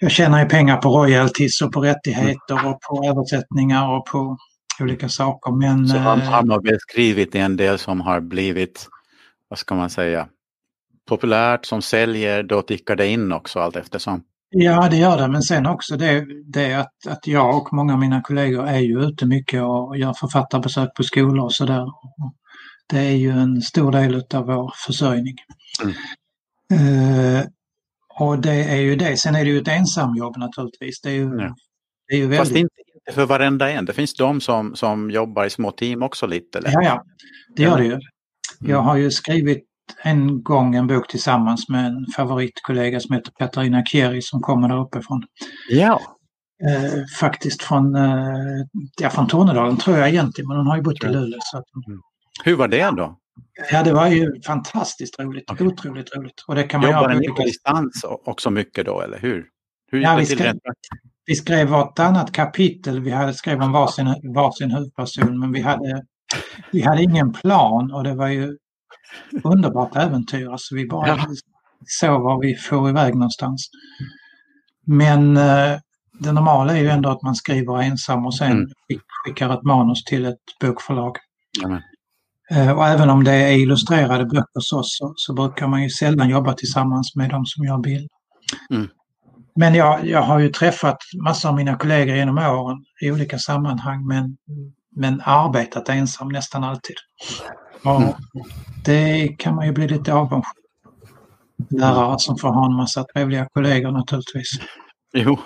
[0.00, 4.36] jag tjänar ju pengar på royalties och på rättigheter och på översättningar och på
[4.80, 5.52] olika saker.
[5.52, 8.86] Men Så han eh, har man väl skrivit en del som har blivit,
[9.48, 10.28] vad ska man säga,
[11.08, 14.22] populärt som säljer, då tickar det in också allt eftersom.
[14.50, 15.28] ja, det gör det.
[15.28, 19.02] Men sen också det, det att, att jag och många av mina kollegor är ju
[19.02, 21.86] ute mycket och gör författarbesök på skolor och sådär.
[22.86, 25.34] Det är ju en stor del av vår försörjning.
[25.82, 27.38] Mm.
[27.38, 27.44] Eh,
[28.20, 29.16] och det är ju det.
[29.16, 31.00] Sen är det ju ett ensamjobb naturligtvis.
[31.00, 31.54] Det är ju, Ja.
[32.08, 32.56] det är ju Fast väldigt...
[32.62, 33.84] inte, inte för varenda en.
[33.84, 36.58] Det finns de som, som jobbar i små team också lite.
[36.58, 36.70] Eller?
[36.70, 37.04] Ja, ja,
[37.56, 37.90] det gör det ju.
[37.92, 38.02] Mm.
[38.60, 39.64] Jag har ju skrivit
[40.02, 44.80] en gång en bok tillsammans med en favoritkollega som heter Katarina Kieri som kommer där
[44.80, 45.22] uppifrån.
[45.70, 46.00] ja.
[46.68, 48.64] Eh, faktiskt från, eh,
[49.00, 51.38] ja, från Tornedalen tror jag egentligen, men hon har ju bott i Luleå.
[51.42, 51.64] Så att,
[52.44, 53.18] Hur var det då?
[53.72, 55.50] ja, det var ju fantastiskt roligt.
[55.50, 55.66] Okej.
[55.66, 56.44] Otroligt roligt.
[56.48, 59.46] Och det kan man Jobbade ni på distans också mycket då, eller hur?
[59.90, 60.62] Hur gick Ja, det till praktiskt?
[61.26, 63.00] Vi skrev vartannat kapitel.
[63.00, 66.02] Vi hade skrev om varsin, varsin huvudperson men vi hade,
[66.72, 68.56] vi hade ingen plan och det var ju
[69.44, 70.48] underbart äventyr.
[70.48, 71.26] Alltså vi bara Ja.
[71.86, 73.68] såg var vi får iväg någonstans.
[74.86, 75.78] Men eh,
[76.20, 78.66] det normala är ju ändå att man skriver ensam och sen Mm.
[78.88, 81.16] skick- skickar ett manus till ett bokförlag.
[81.62, 81.82] Jamen.
[82.50, 86.28] Eh, och även om det är illustrerade böcker så, så, så brukar man ju sällan
[86.28, 88.08] jobba tillsammans med de som gör bilder.
[88.70, 88.88] Mm.
[89.56, 94.06] Men jag, jag har ju träffat massor av mina kollegor genom åren i olika sammanhang
[94.06, 94.36] men,
[94.96, 96.96] men arbetat ensam nästan alltid.
[97.84, 98.14] Och Mm.
[98.84, 100.64] Det kan man ju bli lite avundsjuk
[101.70, 104.50] Lärare som får ha en massa trevliga kollegor naturligtvis.
[105.12, 105.38] Jo.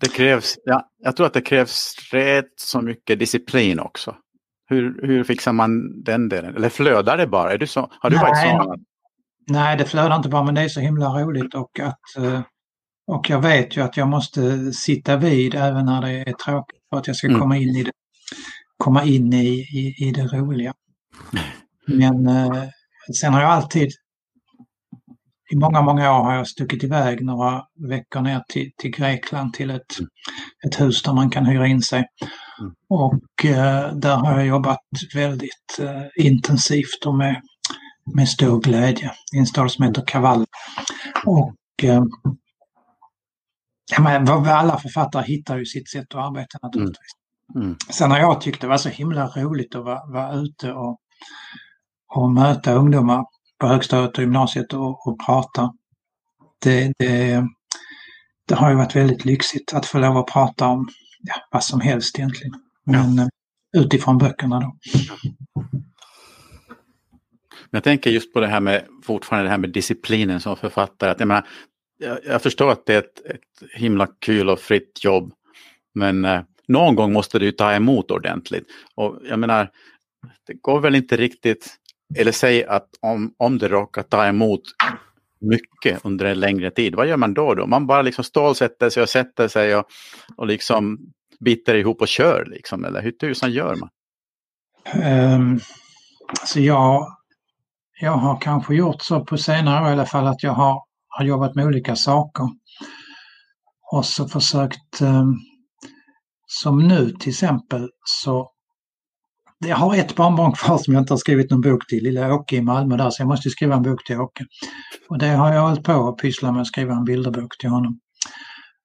[0.00, 4.16] Det krävs, ja, jag tror att det krävs rätt så mycket disciplin också.
[4.68, 6.56] Hur, hur fixar man den delen?
[6.56, 7.52] Eller flödar det bara?
[7.52, 8.50] Är du så, har du varit Nej.
[8.50, 8.84] sån?
[9.50, 12.40] Nej, det flödar inte bara men det är så himla roligt och att eh,
[13.06, 16.98] och jag vet ju att jag måste sitta vid även när det är tråkigt för
[16.98, 17.40] att jag ska Mm.
[17.40, 17.90] komma in i det,
[18.76, 20.72] komma in i, i, i det roliga.
[21.86, 22.64] Men eh,
[23.20, 23.88] sen har jag alltid,
[25.52, 29.70] i många, många år har jag stuckit iväg några veckor ner till, till Grekland till
[29.70, 30.08] ett, Mm.
[30.66, 32.04] ett hus där man kan hyra in sig.
[32.60, 32.72] Mm.
[32.88, 34.78] Och eh, där har jag jobbat
[35.14, 37.42] väldigt eh, intensivt och med,
[38.14, 40.44] med stor glädje i en stad som heter Kaval.
[41.26, 42.02] Och eh,
[43.92, 47.12] ja, men vad- alla författare hittar ju sitt sätt att arbeta naturligtvis.
[47.54, 47.76] Mm.
[47.90, 50.98] Sen har jag tyckt det var så himla roligt att vara, vara ute och,
[52.14, 53.24] och möta ungdomar
[53.60, 55.72] på högstadiet och gymnasiet och, och prata.
[56.64, 57.44] Det, det,
[58.48, 60.88] det har ju varit väldigt lyxigt att få lov att prata om
[61.22, 62.54] ja, vad som helst egentligen.
[62.84, 63.26] Men eh,
[63.76, 64.76] utifrån böckerna då.
[67.70, 71.10] Jag tänker just på det här med, fortfarande det här med disciplinen som författare.
[71.10, 71.46] Att jag, menar,
[71.98, 75.32] jag, jag förstår att det är ett, ett himla kul och fritt jobb.
[75.94, 78.66] Men eh, någon gång måste du ju ta emot ordentligt.
[78.94, 79.70] Och jag menar,
[80.46, 81.76] det går väl inte riktigt,
[82.16, 84.62] eller säg att om, om det råkar ta emot
[85.40, 87.54] mycket under en längre tid, vad gör man då?
[87.54, 87.66] då?
[87.66, 89.84] Man bara liksom stålsätter sig och sätter sig och,
[90.36, 90.98] och liksom
[91.40, 93.90] biter ihop och kör liksom, eller hur tusan gör man?
[95.04, 95.60] Um,
[96.44, 97.06] så jag,
[98.00, 101.24] jag har kanske gjort så på senare år i alla fall att jag har, har
[101.24, 102.44] jobbat med olika saker.
[103.92, 105.36] Och så försökt, um,
[106.46, 108.50] som nu till exempel, så
[109.66, 112.56] jag har ett barnbarn kvar som jag inte har skrivit någon bok till, lilla Åke
[112.56, 114.44] i Malmö där, så jag måste skriva en bok till Åke.
[115.08, 117.98] Och det har jag hållit på att pyssla med att skriva en bilderbok till honom.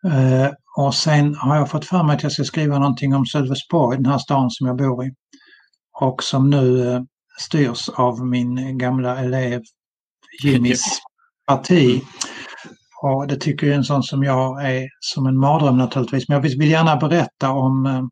[0.08, 3.98] Eh, och sen har jag fått för mig att jag ska skriva någonting om Sölvesborg,
[3.98, 5.12] den här stan som jag bor i.
[6.02, 7.02] Och som nu eh,
[7.40, 9.62] styrs av min gamla elev
[10.44, 10.84] Jimmys
[11.48, 12.02] parti.
[13.02, 16.30] Och det tycker ju en sån som jag är som en mardröm naturligtvis.
[16.30, 18.04] Men jag vill vill gärna berätta om, eh,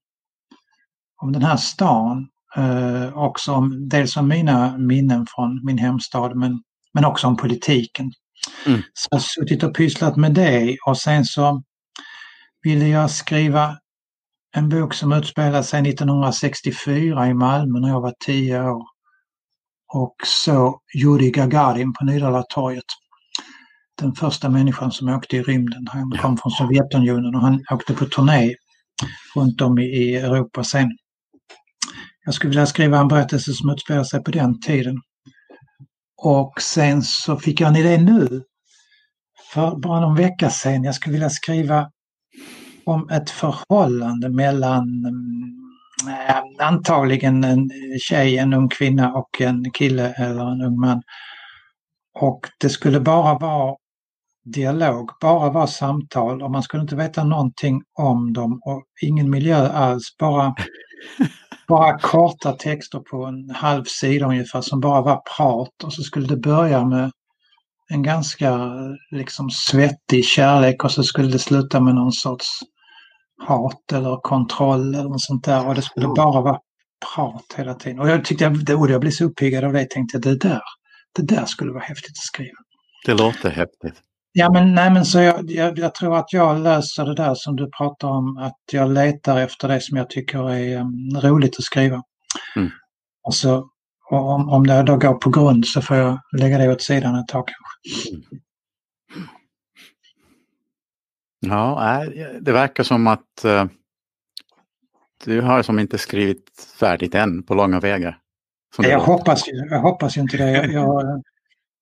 [1.21, 2.27] om den här stan.
[2.57, 6.61] Eh, också om, dels om mina minnen från min hemstad men,
[6.93, 8.11] men också om politiken.
[8.65, 8.81] Mm.
[8.93, 11.63] Så jag har suttit och pysslat med det och sen så
[12.63, 13.77] ville jag skriva
[14.55, 18.85] en bok som utspelar sig 1964 i Malmö när jag var 10 år.
[19.93, 22.83] Och så Yuri Gagarin på Nydalatorget.
[24.01, 25.87] Den första människan som åkte i rymden.
[25.87, 28.55] Han kom från Sovjetunionen och han åkte på turné
[29.35, 30.97] runt om i Europa sen.
[32.25, 35.01] Jag skulle vilja skriva en berättelse som utspelar sig på den tiden.
[36.17, 38.43] Och sen så fick jag en idé nu.
[39.53, 40.83] För bara någon vecka sedan.
[40.83, 41.91] Jag skulle vilja skriva
[42.85, 45.05] om ett förhållande mellan
[46.07, 51.01] äh, antagligen en tjej, en ung kvinna och en kille eller en ung man.
[52.19, 53.75] Och det skulle bara vara
[54.45, 59.67] dialog, bara vara samtal och man skulle inte veta någonting om dem och ingen miljö
[59.67, 60.55] alls, bara,
[61.67, 66.27] bara korta texter på en halv sida ungefär som bara var prat och så skulle
[66.27, 67.11] det börja med
[67.89, 68.59] en ganska
[69.11, 72.47] liksom svettig kärlek och så skulle det sluta med någon sorts
[73.47, 76.59] hat eller kontroll eller något sånt där och det skulle bara vara
[77.15, 77.99] prat hela tiden.
[77.99, 80.61] Och jag tyckte jag, och jag blev så uppiggad av det, jag tänkte det där,
[81.15, 82.57] det där skulle vara häftigt att skriva.
[83.05, 84.01] Det låter häftigt.
[84.33, 87.55] Ja men nej men så jag, jag, jag tror att jag löser det där som
[87.55, 91.63] du pratar om, att jag letar efter det som jag tycker är um, roligt att
[91.63, 92.03] skriva.
[92.55, 92.69] Mm.
[93.23, 93.69] Och så
[94.09, 97.15] och om, om det då går på grund så får jag lägga det åt sidan
[97.15, 98.01] ett tag kanske.
[101.39, 102.03] Ja,
[102.41, 103.65] det verkar som att uh,
[105.25, 106.43] du har som inte skrivit
[106.79, 108.17] färdigt än på långa vägar.
[108.77, 110.51] Jag hoppas, jag hoppas inte det.
[110.51, 111.23] Jag, jag,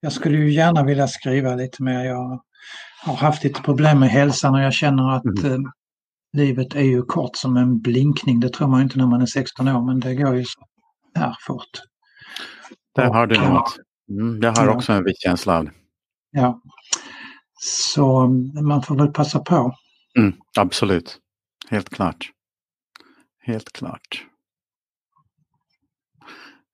[0.00, 2.04] jag, skulle ju gärna vilja skriva lite mer.
[2.04, 2.42] Jag
[3.02, 5.64] har haft lite problem med hälsan och jag känner att mm.
[5.64, 5.70] uh,
[6.32, 8.40] livet är ju kort som en blinkning.
[8.40, 10.60] Det tror man inte när man är 16 år men det går ju så
[11.14, 11.80] här fort.
[12.94, 13.76] Där har du något.
[14.10, 14.74] Mm, jag har ja.
[14.74, 15.72] också en viss känsla av det.
[16.30, 16.62] Ja.
[17.62, 18.28] Så
[18.62, 19.74] man får väl passa på.
[20.18, 21.18] Mm, absolut.
[21.68, 22.30] Helt klart.
[23.42, 24.26] Helt klart.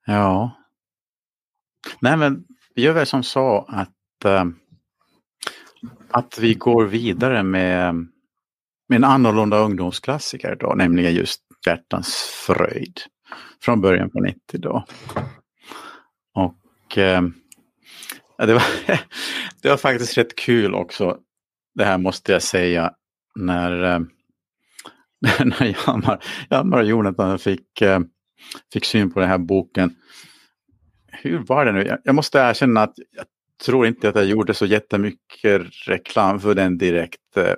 [0.07, 0.57] Ja.
[2.01, 2.45] Nej men
[2.77, 4.45] vi gör väl som så att, eh,
[6.11, 7.95] att vi går vidare med,
[8.89, 12.15] med en annorlunda ungdomsklassiker då, nämligen just Hjärtans
[12.47, 13.01] fröjd.
[13.63, 14.85] Från början på 90 då.
[16.35, 17.23] Och eh,
[18.39, 18.63] det, var,
[19.63, 21.19] det var faktiskt rätt kul också,
[21.75, 22.93] det här måste jag säga,
[23.35, 24.01] när, eh,
[25.45, 27.83] när Hjalmar, Hjalmar och Jonathan fick,
[28.73, 29.95] fick syn på den här boken
[31.23, 31.99] hur var det nu?
[32.05, 33.25] Jag måste erkänna att jag
[33.65, 37.37] tror inte att jag gjorde så jättemycket reklam för den direkt.
[37.37, 37.55] Eh,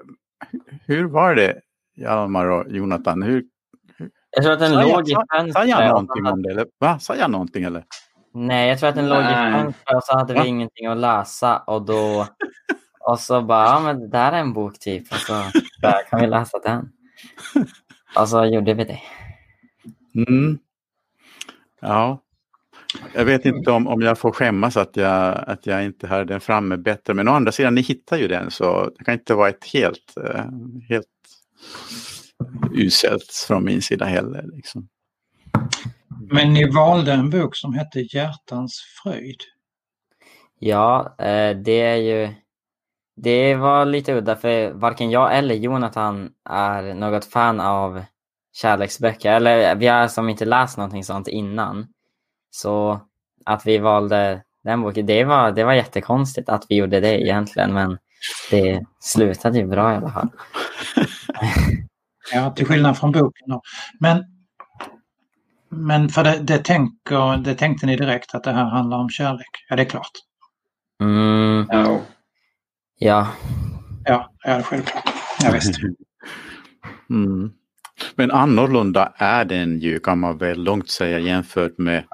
[0.86, 1.60] hur var det,
[1.96, 3.22] Hjalmar och Jonathan?
[3.22, 3.44] Hur,
[4.30, 5.52] jag tror att den låg i fönstret.
[5.52, 6.50] Sa jag någonting om det?
[6.50, 6.66] Eller?
[6.78, 6.98] Va?
[6.98, 7.84] Sa jag någonting eller?
[8.34, 11.58] Nej, jag tror att den låg i fönstret och så hade vi ingenting att läsa
[11.58, 12.26] och då
[13.00, 15.32] och så bara, ja men det där är en bok typ och så
[15.82, 16.92] där kan vi läsa den.
[18.16, 19.00] Och så gjorde vi det.
[20.14, 20.58] Mm.
[21.80, 22.22] Ja,
[23.14, 26.40] jag vet inte om, om jag får skämmas att jag, att jag inte hade den
[26.40, 27.14] framme bättre.
[27.14, 30.14] Men å andra sidan, ni hittar ju den så det kan inte vara ett helt,
[30.24, 30.44] eh,
[30.88, 31.06] helt
[32.74, 34.44] uselt från min sida heller.
[34.52, 34.88] Liksom.
[36.30, 39.40] Men ni valde en bok som hette Hjärtans fröjd.
[40.58, 42.34] Ja, eh, det är ju...
[43.20, 48.02] Det var lite udda för varken jag eller Jonathan är något fan av
[48.52, 49.32] kärleksböcker.
[49.32, 51.86] Eller vi har som inte läst någonting sånt innan.
[52.58, 53.00] Så
[53.44, 57.74] att vi valde den boken, det var, det var jättekonstigt att vi gjorde det egentligen,
[57.74, 57.98] men
[58.50, 60.28] det slutade ju bra i alla fall.
[62.32, 63.48] ja, till skillnad från boken.
[63.48, 63.62] Då.
[64.00, 64.24] Men,
[65.68, 69.66] men för det, det, tänker, det tänkte ni direkt att det här handlar om kärlek?
[69.68, 70.12] Ja, det är klart.
[71.02, 71.66] Mm.
[71.68, 72.00] Ja.
[72.98, 73.28] Ja.
[74.04, 75.04] Ja, ja självklart.
[75.42, 75.74] Ja, visst.
[77.10, 77.52] Mm.
[78.14, 82.04] Men annorlunda är den ju kan man väl långt säga jämfört med,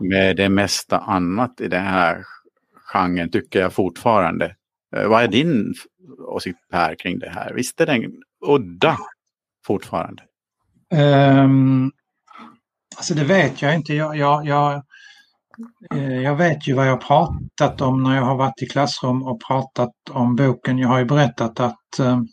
[0.00, 2.24] med det mesta annat i den här
[2.92, 4.56] genren tycker jag fortfarande.
[4.96, 5.74] Eh, vad är din
[6.28, 7.52] åsikt Per kring det här?
[7.54, 8.96] Visst är den udda
[9.66, 10.22] fortfarande?
[10.94, 11.92] Um,
[12.96, 13.94] alltså det vet jag inte.
[13.94, 14.82] Jag, jag, jag,
[15.94, 19.42] eh, jag vet ju vad jag pratat om när jag har varit i klassrum och
[19.46, 20.78] pratat om boken.
[20.78, 22.28] Jag har ju berättat att um,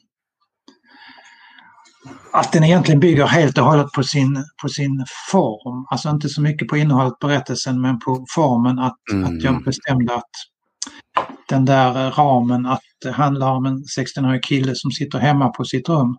[2.40, 5.86] att den egentligen bygger helt och hållet på sin, på sin form.
[5.90, 9.24] Alltså inte så mycket på innehållet berättelsen men på formen att, mm.
[9.24, 10.30] att jag bestämde att
[11.50, 15.90] den där ramen att det handlar om en 16-årig kille som sitter hemma på sitt
[15.90, 16.18] rum.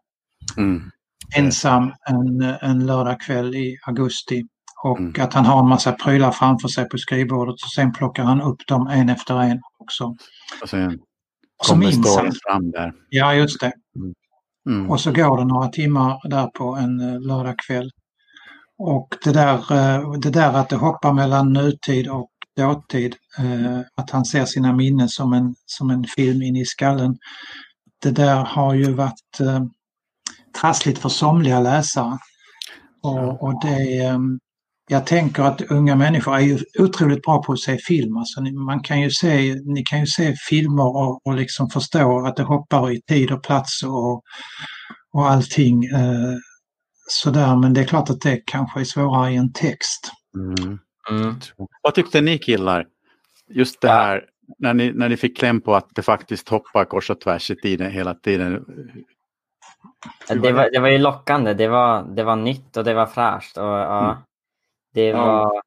[0.57, 0.90] Mm.
[1.37, 4.42] Ensam en, en lördagkväll i augusti.
[4.85, 5.12] Och mm.
[5.18, 8.66] att han har en massa prylar framför sig på skrivbordet och sen plockar han upp
[8.66, 10.04] dem en efter en också.
[10.62, 10.98] Och sen
[11.66, 12.92] kommer storyn fram där.
[13.09, 13.72] Ja, just det.
[14.66, 14.90] Mm.
[14.90, 17.90] Och så går det några timmar där på en eh, lördagkväll.
[18.79, 24.11] Och det där, eh, det där att det hoppar mellan nutid och dåtid, eh, att
[24.11, 27.16] han ser sina minnen som en, som en film in i skallen.
[28.03, 29.38] Det där har ju varit
[30.61, 32.18] trassligt för somliga läsare.
[33.03, 34.18] Och, och det,
[34.88, 38.16] jag tänker att unga människor är ju otroligt bra på att se film.
[38.16, 42.37] Alltså, man kan ju se, ni kan ju se filmer och, och liksom förstå att
[42.37, 44.22] det hoppar i tid och plats och,
[45.12, 46.37] och allting eh,
[47.09, 47.57] sådär.
[47.57, 50.12] Men det är klart att det kanske är svårare i en text.
[50.37, 50.79] Mm.
[51.11, 51.37] Mm.
[51.83, 52.87] Vad tyckte ni killar?
[53.51, 54.24] Just det här
[54.59, 57.56] när ni, när ni fick kläm på att det faktiskt hoppar kors och tvärs i
[57.56, 58.65] tiden hela tiden.
[60.29, 61.54] Det var, det var ju lockande.
[61.54, 63.56] Det var, det var nytt och det var fräscht.
[63.56, 64.04] Och, ja.
[64.04, 64.23] Mm.
[64.92, 65.62] Det var...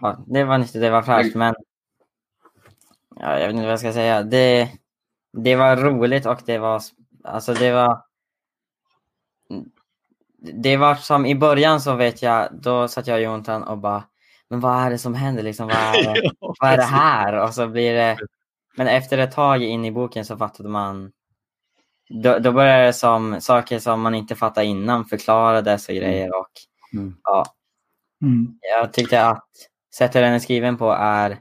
[0.00, 1.54] Ja, det var nyttigt, det var fräscht, men...
[3.16, 4.22] Ja, jag vet inte vad jag ska säga.
[4.22, 4.70] Det,
[5.32, 6.82] det var roligt och det var...
[7.24, 8.04] Alltså det var...
[10.40, 14.04] Det var som i början så vet jag, då satt jag och Jonathan och bara
[14.48, 15.66] men vad är det som händer liksom?
[15.66, 17.44] Vad är det, vad är det här?
[17.44, 18.18] Och så blir det...
[18.76, 21.12] Men efter ett tag in i boken så fattade man
[22.08, 26.38] då, då började det som saker som man inte fattade innan förklarades och grejer.
[26.38, 26.50] Och,
[26.94, 27.16] mm.
[27.24, 27.44] ja,
[28.22, 28.58] Mm.
[28.60, 29.48] Jag tyckte att
[29.94, 31.38] sättet den är skriven på är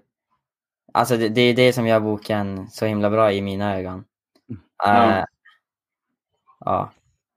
[0.93, 4.03] Alltså det, det, är det som gör boken så himla bra i mina ögon.
[4.85, 5.09] Mm.
[5.09, 5.23] Uh,
[6.59, 6.91] ja,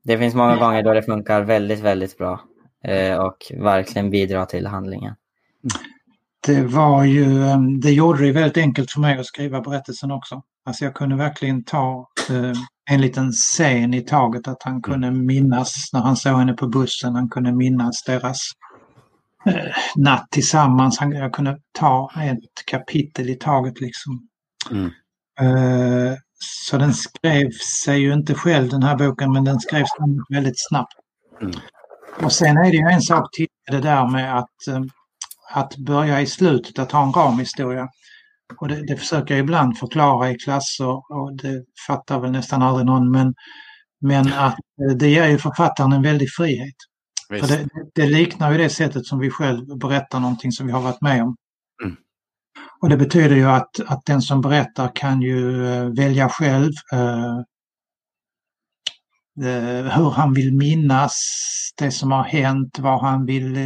[0.05, 2.41] det finns många gånger då det funkar väldigt, väldigt bra
[2.85, 5.15] eh, och verkligen bidrar till handlingen.
[6.47, 10.43] Det var ju, eh, det gjorde det väldigt enkelt för mig att skriva berättelsen också.
[10.65, 12.53] Alltså jag kunde verkligen ta eh,
[12.91, 17.15] en liten scen i taget, att han kunde minnas när han såg henne på bussen,
[17.15, 18.39] han kunde minnas deras
[19.47, 20.99] eh, natt tillsammans.
[20.99, 24.29] Han, jag kunde ta ett kapitel i taget liksom.
[24.71, 24.91] Mm.
[25.41, 27.51] Eh, så den skrev
[27.83, 29.91] sig ju inte själv den här boken men den skrevs
[30.31, 30.95] väldigt snabbt.
[31.43, 31.55] Mm.
[32.23, 34.81] Och sen är det ju en sak till det där med att, eh,
[35.53, 37.89] att börja i slutet, att ha en ramhistoria.
[38.61, 42.87] Och det, det försöker jag ibland förklara i klasser och det fattar väl nästan aldrig
[42.87, 43.35] någon men,
[44.01, 46.75] men att eh, det ger ju författaren en väldig frihet.
[47.29, 50.81] För det, det liknar ju det sättet som vi själv berättar någonting som vi har
[50.81, 51.37] varit med om.
[51.85, 51.97] Mm.
[52.83, 57.37] Och det betyder ju att, att den som berättar kan ju eh, välja själv eh,
[59.49, 61.15] eh, hur han vill minnas
[61.77, 63.59] det som har hänt, vad han vill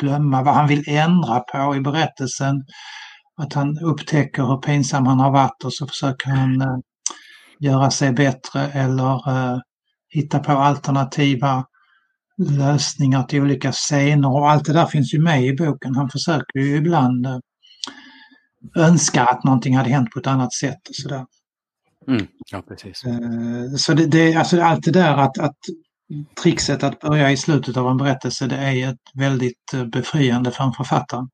[0.00, 2.64] glömma, vad han vill ändra på i berättelsen.
[3.38, 6.78] Att han upptäcker hur pinsam han har varit och så försöker han eh,
[7.60, 9.58] göra sig bättre eller eh,
[10.08, 11.64] hitta på alternativa
[12.38, 15.94] lösningar till olika scener och allt det där finns ju med i boken.
[15.94, 17.38] Han försöker ju ibland eh,
[18.76, 21.26] önska att någonting hade hänt på ett annat sätt och sådär.
[22.08, 22.26] Mm.
[22.52, 23.04] Ja, precis.
[23.04, 25.56] Eh, Så det, det, alltså allt det där att, att
[26.42, 30.64] trixet att börja i slutet av en berättelse det är ett väldigt eh, befriande för
[30.64, 31.26] en författare.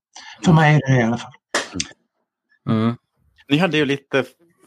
[0.44, 1.32] För mig är det i alla fall.
[2.70, 2.94] Mm.
[3.48, 4.24] Ni hade ju lite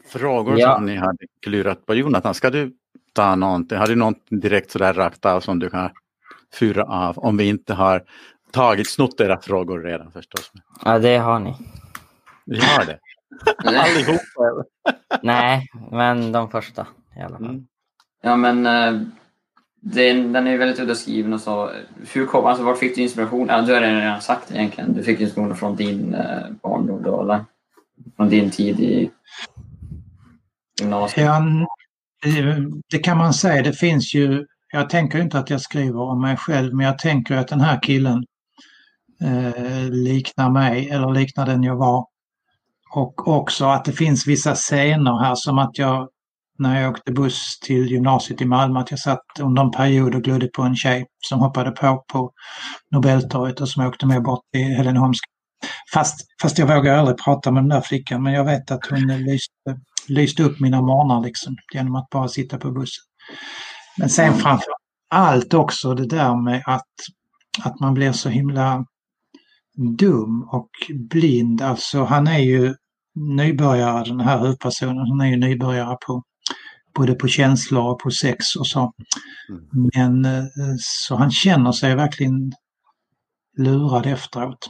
[0.08, 0.74] frågor Ja.
[0.74, 1.94] som ni hade klurat på.
[1.94, 2.72] Jonathan, ska du
[3.12, 3.78] ta någonting?
[3.78, 5.90] Har du något direkt sådär rakt av som du kan
[6.60, 7.18] fyra av?
[7.18, 8.02] Om vi inte har
[8.52, 10.52] tagit, snott era frågor redan förstås.
[10.84, 11.54] Ja, det har ni.
[12.46, 12.98] Vi har det.
[13.80, 14.64] Allihopa.
[15.22, 16.86] Nej, men de första
[17.16, 17.46] i alla fall.
[17.46, 17.66] Mm.
[18.22, 19.02] Ja, men eh,
[19.80, 21.70] den, den är ju väldigt udda skriven och så.
[22.12, 23.46] Hur kom, alltså, var fick du inspiration?
[23.48, 24.92] Ja, du har redan sagt egentligen.
[24.94, 27.44] Du fick inspiration från din eh, barndom då, eller?
[28.18, 29.10] Från din tid i
[30.80, 31.26] gymnasiet.
[31.26, 31.42] Ja,
[32.90, 33.62] det, kan man säga.
[33.62, 37.36] Det finns ju, jag tänker inte att jag skriver om mig själv men jag tänker
[37.36, 38.24] att den här killen
[39.22, 42.06] eh, liknar mig eller liknar den jag var.
[42.94, 46.08] Och också att det finns vissa scener här som att jag
[46.58, 50.22] när jag åkte buss till gymnasiet i Malmö att jag satt under en period och
[50.22, 52.32] glodde på en tjej som hoppade på på
[52.90, 55.28] Nobeltorget och som jag åkte med bort till Heleneholmska
[55.94, 59.06] Fast, fast jag vågar aldrig prata med den där flickan men jag vet att hon
[59.06, 63.04] lyste, lyste upp mina morgnar liksom genom att bara sitta på bussen.
[63.98, 64.72] Men sen framför
[65.10, 66.92] allt också det där med att,
[67.64, 68.84] att man blir så himla
[69.98, 70.70] dum och
[71.10, 71.62] blind.
[71.62, 72.74] Alltså han är ju
[73.14, 75.06] nybörjare den här huvudpersonen.
[75.08, 76.22] Han är ju nybörjare på
[76.94, 78.92] både på känslor och på sex och så.
[79.48, 79.90] Mm.
[79.94, 80.44] Men eh,
[80.78, 82.52] så han känner sig verkligen
[83.58, 84.68] lurad efteråt.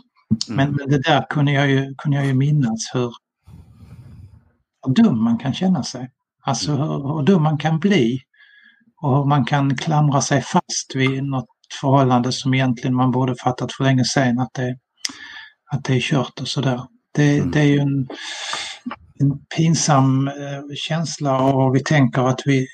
[0.49, 0.76] Men, Mm.
[0.76, 3.12] men det där kunde jag ju, kunde jag ju minnas hur,
[4.87, 6.11] hur dum man kan känna sig.
[6.43, 8.20] Alltså hur, hur dum man kan bli.
[9.03, 11.47] Och hur man kan klamra sig fast vid något
[11.81, 14.79] förhållande som egentligen man borde fattat för länge sedan att det,
[15.72, 16.81] att det är kört och sådär.
[17.14, 17.51] Det, Mm.
[17.51, 18.09] det är ju en,
[19.20, 22.66] en pinsam eh, känsla och vi tänker att vi,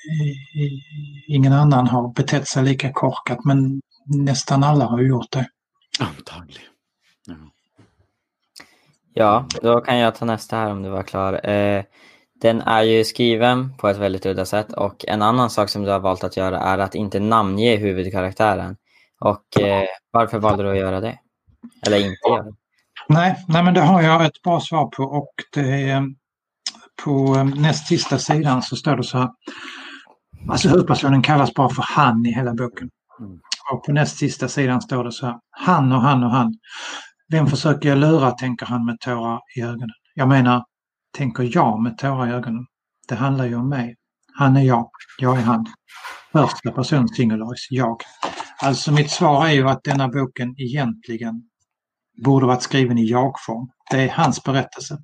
[1.27, 5.47] ingen annan har betett sig lika korkat men nästan alla har gjort det.
[5.99, 6.69] Antagligen.
[9.13, 9.47] Ja.
[9.61, 11.49] Då kan jag ta nästa här om du var klar.
[11.49, 11.83] Eh,
[12.41, 15.91] den är ju skriven på ett väldigt udda sätt och en annan sak som du
[15.91, 18.77] har valt att göra är att inte namnge huvudkaraktären.
[19.19, 21.19] Och eh, varför valde du att göra det?
[21.87, 22.53] Eller inte göra det?
[23.07, 26.03] Nej, nej, men det har jag ett bra svar på och det är
[27.03, 29.29] på eh, näst sista sidan så står det så här.
[30.49, 32.89] Alltså huvudpersonen kallas bara för han i hela boken.
[33.19, 33.39] Mm.
[33.71, 35.35] Och på näst sista sidan står det så här.
[35.51, 36.53] Han och han och han.
[37.31, 39.95] Vem försöker jag lura, tänker han med tårar i ögonen.
[40.13, 40.63] Jag menar,
[41.17, 42.65] tänker jag med tårar i ögonen.
[43.07, 43.95] Det handlar ju om mig.
[44.33, 45.65] Han är jag, jag är han.
[46.31, 47.97] Första person singularis, jag.
[48.61, 51.43] Alltså mitt svar är ju att denna boken egentligen
[52.23, 53.69] borde varit skriven i jag-form.
[53.91, 54.97] Det är hans berättelse.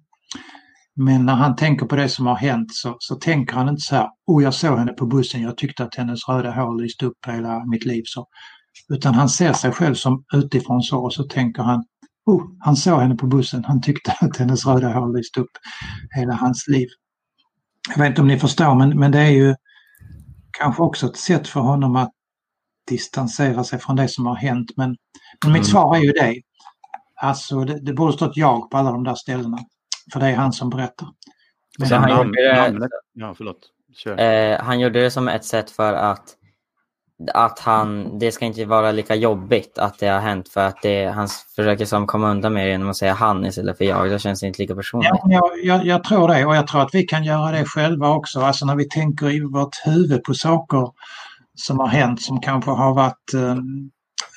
[0.96, 3.96] Men när han tänker på det som har hänt så, så tänker han inte så
[3.96, 7.26] här, oh jag såg henne på bussen, jag tyckte att hennes röda hår lyste upp
[7.28, 8.04] hela mitt liv.
[8.06, 8.28] Så.
[8.94, 11.84] Utan han ser sig själv som utifrån så och så tänker han,
[12.26, 15.52] oh han såg henne på bussen, han tyckte att hennes röda hår lyste upp
[16.16, 16.88] hela hans liv.
[17.90, 19.56] Jag vet inte om ni förstår men, men det är ju
[20.52, 22.12] kanske också ett sätt för honom att
[22.88, 24.72] distansera sig från det som har hänt.
[24.78, 24.90] Men,
[25.44, 25.64] men mitt Mm.
[25.72, 26.42] svar är ju det.
[27.22, 29.58] Alltså det, det borde stått jag på alla de där ställena.
[30.14, 31.08] För det är han som berättar.
[31.80, 33.58] Men han Namn- gjorde det- namnet- Ja, förlåt.
[33.96, 34.18] Kör.
[34.20, 36.36] Eh, han gjorde det som ett sätt för att
[37.34, 41.06] att han, det ska inte vara lika jobbigt att det har hänt för att det,
[41.06, 44.12] han försöker som komma undan med det genom att säga han istället för jag.
[44.12, 45.10] Då känns det inte lika personligt.
[45.14, 48.10] Ja, jag, jag, jag, tror det och jag tror att vi kan göra det själva
[48.10, 48.40] också.
[48.40, 50.90] Alltså när vi tänker i vårt huvud på saker
[51.56, 53.56] som har hänt som kanske har varit eh,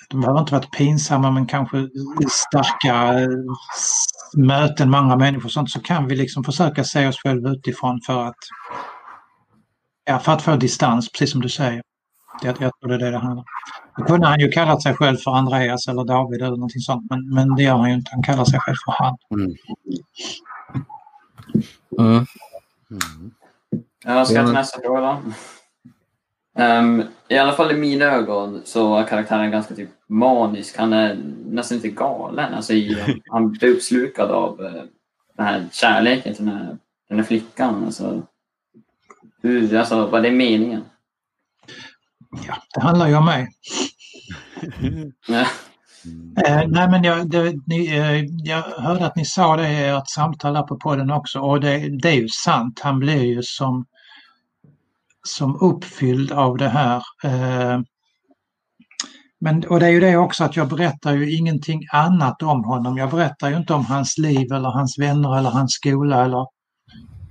[0.09, 1.89] de behöver inte varit pinsamma men kanske
[2.31, 3.29] starka eh,
[4.37, 8.25] möten med andra människor sånt så kan vi liksom försöka se oss själva utifrån för
[8.25, 8.39] att,
[10.05, 11.83] ja, för att få distans, precis som du säger.
[12.43, 13.45] Jag, jag tror det är det det handlar om.
[13.97, 17.35] Då kunde han ju kallat sig själv för Andreas eller David eller någonting sånt men,
[17.35, 18.11] men det gör han ju inte.
[18.15, 19.17] Han kallar sig själv för han.
[19.31, 19.55] Mm.
[21.99, 22.27] Mm.
[22.91, 23.31] Mm.
[24.05, 25.19] Jag ska till nästa fråga då.
[26.57, 30.79] Ehm, I alla fall i mina ögon så är karaktären ganska typ manisk.
[30.79, 32.55] Han är nästan inte galen.
[32.55, 32.97] Alltså i,
[33.31, 34.83] han blir uppslukad av eh,
[35.37, 36.79] den här kärleken till den här,
[37.09, 37.85] den här flickan.
[37.85, 38.23] Alltså,
[39.43, 40.85] hur, alltså, vad är meningen?
[42.47, 43.49] Ja, det handlar ju om mig.
[46.47, 50.09] Eh, nej men jag, det, ni, eh, jag hörde att ni sa det i ert
[50.09, 52.81] samtal här på podden också och det, det är ju sant.
[52.83, 53.87] Han blir ju som,
[55.29, 57.03] som uppfylld av det här.
[57.25, 57.81] Eh,
[59.41, 62.97] men, och det är ju det också att jag berättar ju ingenting annat om honom.
[62.97, 66.47] Jag berättar ju inte om hans liv eller hans vänner eller hans skola eller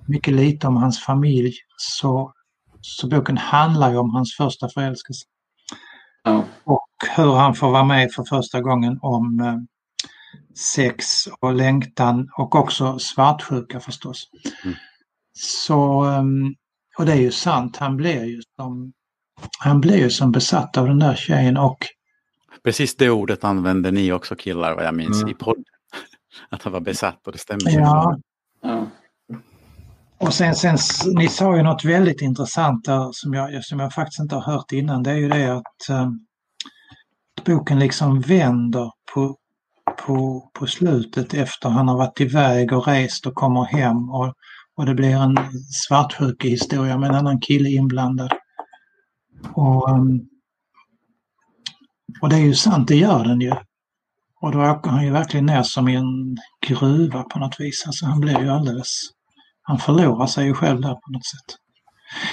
[0.07, 1.53] mycket lite om hans familj.
[1.77, 2.33] Så,
[2.85, 5.25] så boken handlar ju om hans första förälskelse
[6.23, 6.43] Ja.
[6.63, 9.57] och hur han får vara med för första gången om eh,
[10.75, 11.05] sex
[11.39, 14.23] och längtan och också svartsjuka förstås.
[14.63, 14.75] Mm.
[15.33, 16.53] Så, ehm,
[16.97, 18.93] och det är ju sant, han blir ju som,
[19.59, 21.77] han blir ju som besatt av den där tjejen och
[22.63, 25.29] Precis det ordet använde ni också killar vad jag minns Mm.
[25.31, 25.63] i podden.
[26.49, 27.61] Att han var besatt och det stämmer.
[27.71, 28.17] ja,
[28.61, 28.87] Ja
[30.23, 30.77] och sen, sen
[31.15, 34.71] ni sa ju något väldigt intressant där som jag, som jag faktiskt inte har hört
[34.71, 35.03] innan.
[35.03, 36.09] Det är ju det att eh,
[37.45, 39.37] boken liksom vänder på,
[40.05, 44.33] på, på slutet efter han har varit iväg och rest och kommer hem och,
[44.75, 45.37] och det blir en
[45.87, 48.33] svartsjukehistoria med en annan kille inblandad.
[49.53, 50.21] Och, ehm,
[52.21, 53.53] och det är ju sant, det gör den ju.
[54.41, 57.83] Och då åker han ju verkligen ner som i en gruva på något vis.
[57.87, 59.12] Alltså han blir ju alldeles...
[59.63, 61.57] Han förlorar sig ju själv där på något sätt.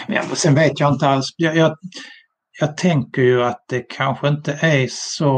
[0.09, 1.35] Ja, men sen vet jag inte alls.
[1.37, 1.77] Jag, jag,
[2.61, 5.31] jag tänker ju att det kanske inte är så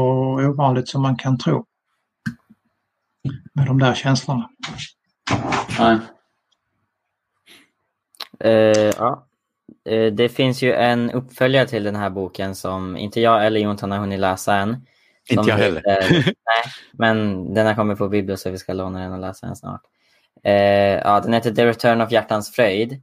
[0.49, 1.65] ovanligt som man kan tro.
[3.53, 4.49] Med de där känslorna.
[5.79, 5.97] Nej.
[8.39, 9.27] Eh, ja.
[9.89, 13.91] Eh, det finns ju en uppföljare till den här boken som inte jag eller Jonathan
[13.91, 14.85] har hunnit läsa än.
[15.29, 15.81] Inte jag heller.
[15.85, 19.47] heter- nej, men den har kommit på biblio så vi ska låna den och läsa
[19.47, 19.81] den snart.
[20.43, 23.01] Eh, ja, den heter The Return of Hjärtans Fröjd.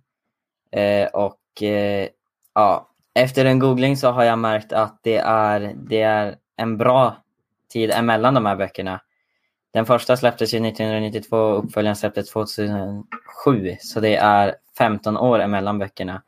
[0.72, 2.08] Eh, och eh,
[2.54, 7.16] ja, efter en googling så har jag märkt att det är, det är en bra
[7.72, 9.00] tid emellan de här böckerna.
[9.72, 13.76] Den första släpptes ju 1992 och uppföljaren släpptes 2007.
[13.80, 16.22] Så det är 15 år emellan böckerna.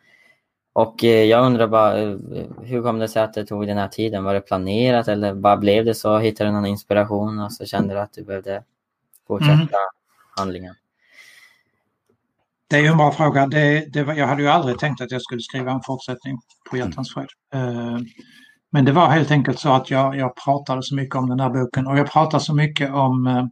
[0.72, 2.16] Och eh, jag undrar bara, eh,
[2.62, 4.24] hur kom det sig att det tog den här tiden?
[4.24, 6.18] Var det planerat eller bara blev det så?
[6.18, 8.64] Hittade du någon inspiration och så kände du att du behövde
[9.26, 9.66] fortsätta Mm.
[10.38, 10.74] handlingen?
[12.72, 13.46] Det är ju en bra fråga.
[13.46, 16.38] Det, det var, jag hade ju aldrig tänkt att jag skulle skriva en fortsättning
[16.70, 17.26] på Hjärtans fred.
[17.54, 17.98] Eh,
[18.72, 21.50] Men det var helt enkelt så att jag, jag pratade så mycket om den här
[21.50, 23.44] boken och jag pratade så mycket om eh,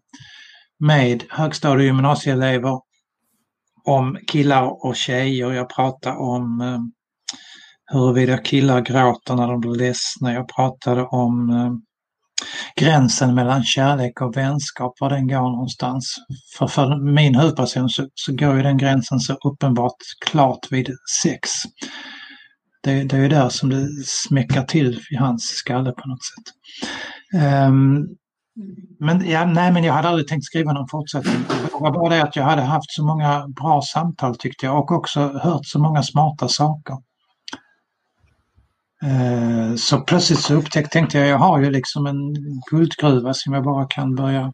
[0.79, 2.81] med högstadie och gymnasieelever,
[3.85, 5.53] om killar och tjejer.
[5.53, 6.79] Jag pratade om eh,
[7.93, 10.33] huruvida killar gråter när de blir ledsna.
[10.33, 11.73] Jag pratade om eh,
[12.77, 16.17] gränsen mellan kärlek och vänskap, var den går någonstans.
[16.59, 20.91] För, för min huvudperson så, så går ju den gränsen så uppenbart klart vid
[21.23, 21.51] sex.
[22.83, 26.55] Det, det är ju där som det smäckar till i hans skalle på något sätt.
[27.69, 28.07] Um,
[29.01, 31.45] men, ja, nej, men jag hade aldrig tänkt skriva någon fortsättning.
[31.49, 34.93] Det var bara det att jag hade haft så många bra samtal tyckte jag och
[34.93, 36.97] också hört så många smarta saker.
[39.03, 42.35] Eh, Så plötsligt så upptäckte tänkte jag jag har ju liksom en
[42.71, 44.53] guldgruva som jag bara kan börja,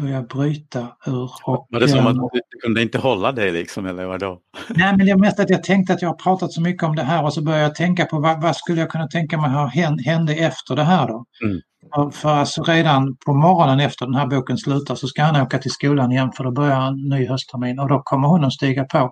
[0.00, 1.30] börja bryta ur.
[1.44, 4.38] Och, Var det som att du kunde inte hålla dig liksom, eller vadå?
[4.68, 6.96] Nej, men det är mest att jag tänkte att jag har pratat så mycket om
[6.96, 9.50] det här och så började jag tänka på vad, vad skulle jag kunna tänka mig
[9.50, 11.24] ha hän- hände efter det här då?
[11.44, 11.60] Mm.
[11.94, 15.58] För, för alltså redan på morgonen efter den här boken slutar så ska han åka
[15.58, 18.84] till skolan igen för då börjar en ny hösttermin och då kommer hon att stiga
[18.84, 19.10] på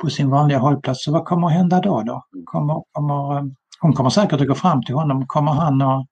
[0.00, 1.04] på sin vanliga hållplats.
[1.04, 2.02] Så vad kommer att hända då?
[2.02, 2.24] då?
[2.44, 3.44] Kommer, kommer, eh,
[3.80, 5.26] hon kommer säkert att gå fram till honom.
[5.26, 6.06] Kommer han att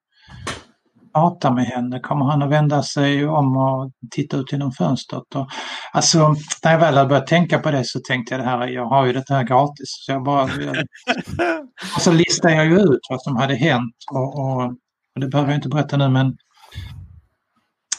[1.15, 2.01] prata med henne?
[2.01, 5.35] Kommer han att vända sig om och titta ut genom fönstret?
[5.35, 5.49] Och,
[5.93, 8.87] alltså, när jag väl hade börjat tänka på det så tänkte jag det här, jag
[8.87, 9.89] har ju det här gratis.
[10.07, 10.77] Så jag bara, jag,
[11.97, 14.63] och så listade jag ju ut vad som hade hänt och, och,
[15.15, 16.37] och det behöver jag inte berätta nu men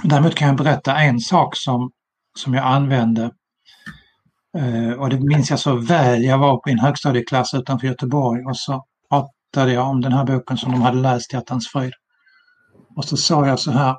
[0.03, 1.91] däremot kan jag berätta en sak som,
[2.37, 3.31] som jag använde
[4.57, 6.23] Eh, och det minns jag så väl.
[6.23, 10.57] Jag var på en högstadieklass utanför Göteborg och så pratade jag om den här boken
[10.57, 11.93] som de hade läst, Hjärtans fröjd.
[12.95, 13.95] Och så sa jag så här.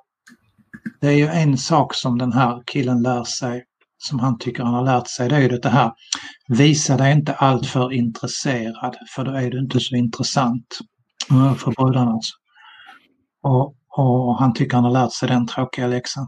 [1.01, 3.65] Det är ju en sak som den här killen lär sig,
[3.99, 5.93] som han tycker han har lärt sig, det är ju det här.
[6.49, 10.79] Visa dig inte alltför intresserad, för då är du inte så intressant.
[11.31, 12.35] Mm, för brudarna alltså.
[13.43, 16.27] Och, och han tycker han har lärt sig den tråkiga läxan.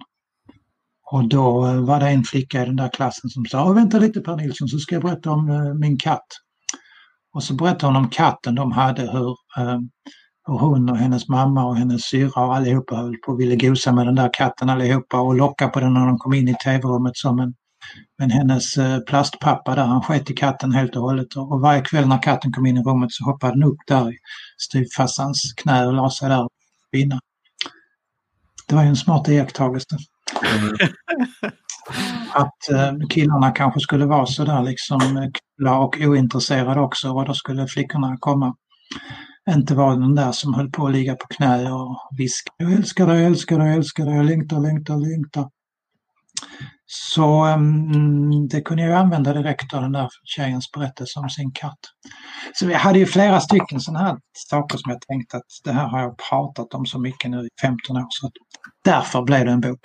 [1.04, 4.20] Och då eh, var det en flicka i den där klassen som sa, vänta lite
[4.20, 6.26] Per Nilsson så ska jag berätta om eh, min katt.
[7.34, 9.78] Och så berättade hon om katten de hade, hur, eh,
[10.46, 13.92] hur hon och hennes mamma och hennes syra och allihopa höll på och ville gosa
[13.92, 17.16] med den där katten allihopa och locka på den när de kom in i tv-rummet
[17.16, 17.54] som en
[18.18, 18.74] men hennes
[19.06, 22.52] plastpappa där, han sket i katten helt och hållet och, och varje kväll när katten
[22.52, 24.16] kom in i rummet så hoppade den upp där i
[24.58, 26.50] styvfarsans knä och la sig där och
[26.92, 27.20] vinna.
[28.68, 29.96] Det var ju en smart iakttagelse.
[30.42, 30.74] Mm.
[32.32, 37.34] Att eh, killarna kanske skulle vara sådär liksom eh, kula och ointresserade också och då
[37.34, 38.54] skulle flickorna komma.
[39.50, 43.06] Inte vara den där som höll på att ligga på knä och viska jag älskar
[43.06, 45.48] dig, jag älskar dig, jag älskar dig, jag längtar, längtar, längtar.
[46.86, 51.78] Så um, det kunde jag använda direkt av den där tjejens berättelse om sin katt.
[52.52, 55.86] Så vi hade ju flera stycken sådana här saker som jag tänkte att det här
[55.86, 58.06] har jag pratat om så mycket nu i 15 år.
[58.08, 58.30] Så
[58.84, 59.80] därför blev det en bok.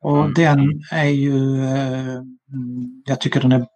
[0.00, 0.34] Och mm.
[0.34, 2.22] den är ju, uh,
[3.04, 3.66] jag, tycker den är,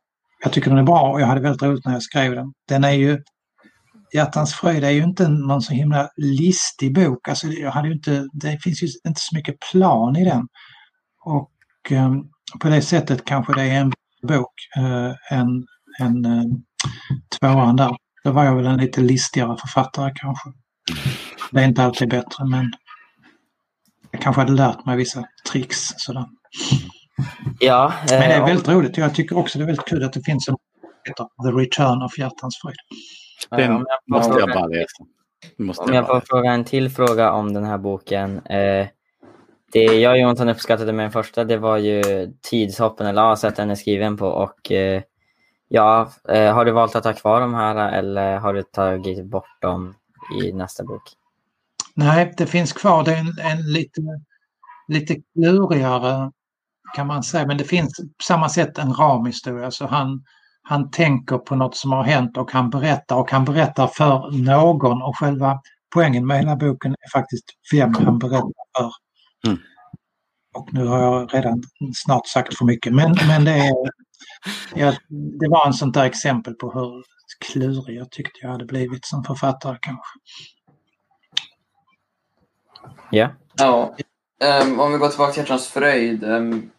[0.43, 2.53] jag tycker den är bra och jag hade väldigt roligt när jag skrev den.
[2.68, 3.22] Den är ju,
[4.14, 7.28] Hjärtans fröjd är ju inte någon så himla listig bok.
[7.28, 10.47] Alltså jag hade inte, det finns ju inte så mycket plan i den.
[11.24, 11.51] Och
[11.91, 12.30] um,
[12.61, 13.93] på det sättet kanske det är en
[14.28, 16.43] bok eh, än eh,
[17.39, 17.97] tvåan där.
[18.24, 20.53] Då var jag väl en lite listigare författare kanske.
[21.51, 22.72] Det är inte alltid bättre men
[24.15, 26.25] jag kanske hade lärt mig vissa tricks sådär.
[27.61, 28.97] Ja, eh, men det är väldigt roligt.
[28.97, 30.57] Jag tycker också det är väldigt kul att det finns en
[31.45, 32.77] The Return of Hjärtans frid.
[33.51, 35.05] Den måste jag bara läsa.
[35.57, 38.47] Måste om jag får fråga en till fråga om den här boken.
[38.47, 38.87] Eh,
[39.73, 42.03] det jag och Jonsson uppskattade med den första, det var ju
[42.51, 44.27] tidshoppen eller ja, sätt den är skriven på.
[44.27, 45.03] Och eh,
[45.69, 49.62] ja, eh, har du valt att ha kvar de här eller har du tagit bort
[49.62, 49.95] dem
[50.43, 51.03] i nästa bok?
[51.97, 53.05] Nej, det finns kvar.
[53.05, 54.01] Det är en, en lite,
[54.88, 56.30] lite klurigare
[56.95, 59.70] kan man säga, men det finns på samma sätt en ramhistoria.
[59.70, 60.24] Så han,
[60.62, 65.03] han tänker på något som har hänt och han berättar och han berättar för någon
[65.03, 65.61] och själva
[65.95, 68.90] poängen med hela boken är faktiskt vem han berättar för.
[69.47, 69.59] Mm.
[70.55, 71.62] Och nu har jag redan
[71.95, 73.74] snart sagt för mycket men, men det, är,
[74.74, 74.95] ja,
[75.40, 77.05] det var en sånt där exempel på hur
[77.47, 80.18] klurig jag tyckte jag hade blivit som författare kanske.
[83.11, 83.28] Ja.
[83.57, 83.95] Ja.
[84.62, 86.24] Um, om vi går tillbaka till Hjärtans fröjd.
[86.24, 86.70] Um,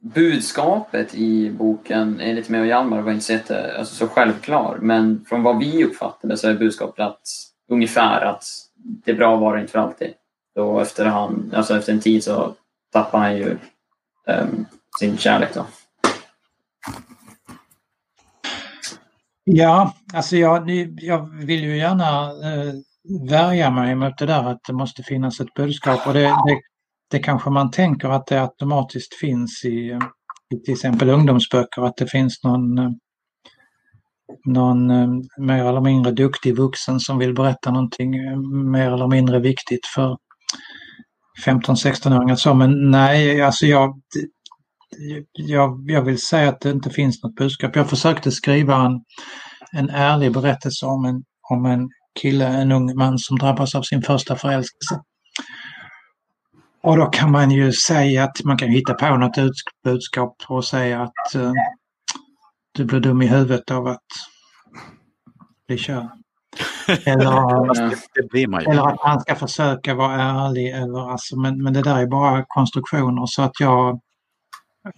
[0.00, 4.78] budskapet i boken, enligt mig och Hjalmar, var inte så, jätte, alltså så självklar.
[4.82, 7.22] Men från vad vi uppfattade så är budskapet att,
[7.68, 10.14] ungefär att det är bra var det inte för alltid.
[10.54, 12.54] Då efter, han, alltså efter en tid så
[12.92, 13.58] tappar han ju
[14.26, 14.66] um,
[15.00, 15.54] sin kärlek.
[15.54, 15.66] Då.
[19.44, 20.70] Ja, alltså jag,
[21.00, 22.74] jag vill ju gärna eh,
[23.28, 26.60] värja mig mot det där att det måste finnas ett budskap och det, det,
[27.10, 29.98] det kanske man tänker att det automatiskt finns i,
[30.54, 32.98] i till exempel ungdomsböcker, att det finns någon
[34.44, 38.36] någon eh, mer eller mindre duktig vuxen som vill berätta någonting eh,
[38.70, 40.16] mer eller mindre viktigt för
[41.46, 44.00] 15-16-åringar så, men nej, alltså jag,
[45.32, 47.76] jag, jag vill säga att det inte finns något budskap.
[47.76, 49.00] Jag försökte skriva en,
[49.72, 54.02] en ärlig berättelse om en, om en kille, en ung man som drabbas av sin
[54.02, 55.00] första förälskelse.
[56.82, 59.36] Och då kan man ju säga att man kan hitta på något
[59.84, 61.52] budskap och säga att uh,
[62.72, 64.06] du blir dum i huvudet av att
[65.66, 66.10] bli kär.
[67.04, 70.70] Eller, eller att han ska försöka vara ärlig.
[70.70, 74.00] Eller, alltså, men, men det där är bara konstruktioner så att jag,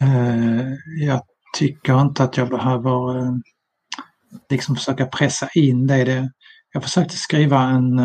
[0.00, 0.72] eh,
[1.06, 1.22] jag
[1.58, 3.32] tycker inte att jag behöver eh,
[4.50, 6.04] liksom försöka pressa in det.
[6.04, 6.30] det.
[6.72, 7.98] Jag försökte skriva en,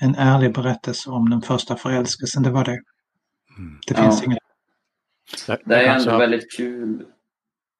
[0.00, 2.78] en ärlig berättelse om den första förälskelsen, det var det.
[3.58, 3.78] Mm.
[3.86, 4.26] Det finns ja.
[4.26, 4.38] inget.
[5.64, 7.04] Det är ändå väldigt kul.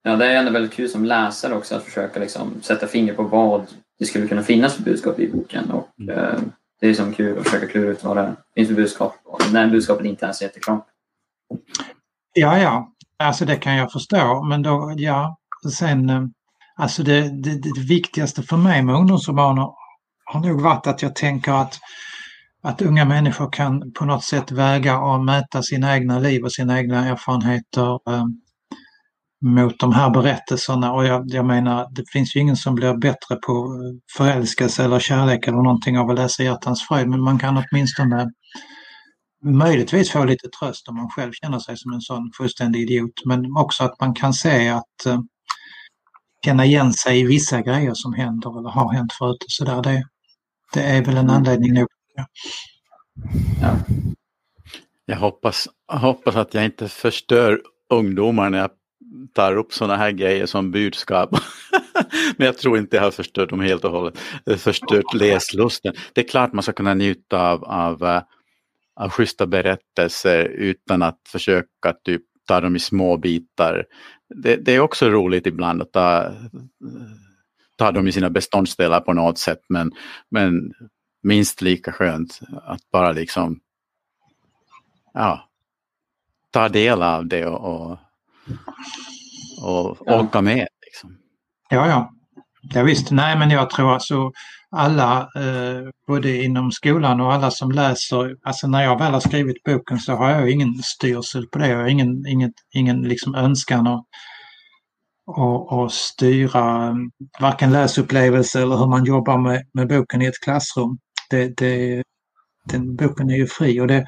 [0.03, 3.23] Ja, det är ändå väldigt kul som läsare också att försöka liksom sätta finger på
[3.23, 3.67] vad
[3.99, 5.71] det skulle kunna finnas för budskap i boken.
[5.71, 6.19] Och, mm.
[6.19, 6.41] eh,
[6.81, 9.15] det är som kul att försöka klura ut vad det finns för budskap.
[9.53, 10.87] När budskapet inte ens är jätteklart.
[12.35, 14.43] Ja, ja, alltså det kan jag förstå.
[14.43, 15.39] Men då, ja,
[15.79, 16.23] sen, eh,
[16.77, 19.78] alltså det, det, det viktigaste för mig med ungdomsromaner
[20.33, 21.79] har nog varit att jag tänker att,
[22.63, 26.79] att unga människor kan på något sätt väga och mäta sina egna liv och sina
[26.79, 28.25] egna erfarenheter eh,
[29.41, 33.37] mot de här berättelserna och jag, jag menar det finns ju ingen som blir bättre
[33.47, 37.65] på eh, förälskelse eller kärlek eller någonting av att läsa Hjärtans fröjd men man kan
[37.71, 38.31] åtminstone
[39.45, 43.57] möjligtvis få lite tröst om man själv känner sig som en sån fullständig idiot men
[43.57, 45.21] också att man kan se att uh,
[46.45, 49.45] känna igen sig i vissa grejer som händer eller har hänt förut.
[49.47, 50.05] Så där, det,
[50.73, 51.89] det är väl en anledning nog.
[53.61, 53.77] Ja.
[55.07, 57.61] Jag hoppas, hoppas att jag inte förstör
[57.91, 58.71] ungdomar när jag
[59.35, 61.31] tar upp sådana här grejer som budskap.
[62.37, 64.19] Men jag tror inte jag har förstört dem helt och hållet.
[64.57, 65.95] Förstört läslusten.
[66.13, 68.23] Det är klart man ska kunna njuta av, av, eh,
[69.01, 73.85] av schyssta berättelser utan att försöka typ ta dem i små bitar.
[74.43, 76.33] Det, det är också roligt ibland att ta,
[77.79, 79.93] ta dem i sina beståndsdelar på något sätt men,
[80.31, 80.73] men
[81.23, 83.61] minst lika skönt att bara liksom
[85.15, 85.49] ja,
[86.51, 87.99] ta del av det och, och
[89.63, 90.21] och ja.
[90.21, 90.69] orka med.
[90.87, 91.17] Liksom.
[91.71, 92.11] Ja, ja.
[92.75, 94.33] Ja, visst, nej men jag tror alltså
[94.71, 99.63] alla, eh, både inom skolan och alla som läser, alltså när jag väl har skrivit
[99.63, 101.69] boken så har jag ingen styrsel på det.
[101.69, 104.05] Jag har ingen, inget, ingen liksom önskan att
[105.29, 107.11] och, och styra mm,
[107.41, 110.99] varken läsupplevelse eller hur man jobbar med, med boken i ett klassrum.
[111.31, 112.03] Det, det,
[112.65, 114.07] den boken är ju fri och det,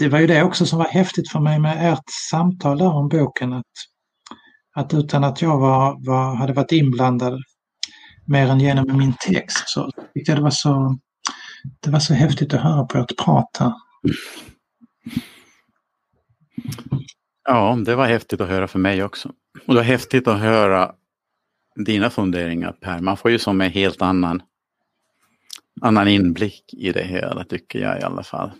[0.00, 3.08] det var ju det också som var häftigt för mig med ert samtal där om
[3.08, 3.52] boken.
[3.52, 3.64] Att,
[4.74, 7.42] att utan att jag var, var, hade varit inblandad
[8.26, 10.98] mer än genom min text så tyckte jag det var så,
[11.80, 13.72] det var så häftigt att höra på ert prat här.
[17.50, 19.28] Ja, det var häftigt att höra för mig också.
[19.66, 20.92] Och det var häftigt att höra
[21.86, 23.00] dina funderingar Per.
[23.00, 24.42] Man får ju som en helt annan,
[25.80, 28.52] annan inblick i det hela tycker jag i alla fall.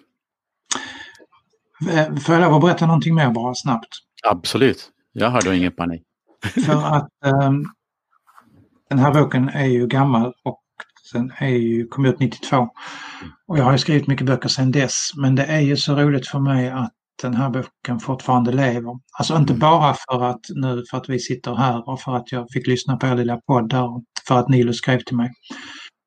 [1.91, 3.89] Eh, får jag lov att berätta någonting mer bara snabbt?
[4.27, 4.91] Absolut.
[5.13, 6.03] Jag har då ingen panik.
[6.67, 7.09] För att
[7.45, 7.65] um,
[8.91, 10.63] den här boken är ju gammal och
[11.13, 12.69] den är ju, kom ut 92.
[13.47, 16.29] Och jag har ju skrivit mycket böcker sedan dess men det är ju så roligt
[16.29, 16.93] för mig att
[17.23, 18.99] den här boken fortfarande lever.
[19.19, 19.61] Alltså inte mm.
[19.61, 22.97] bara för att nu för att vi sitter här och för att jag fick lyssna
[22.97, 23.89] på er lilla podd där
[24.29, 25.31] för att Nilo skrev till mig.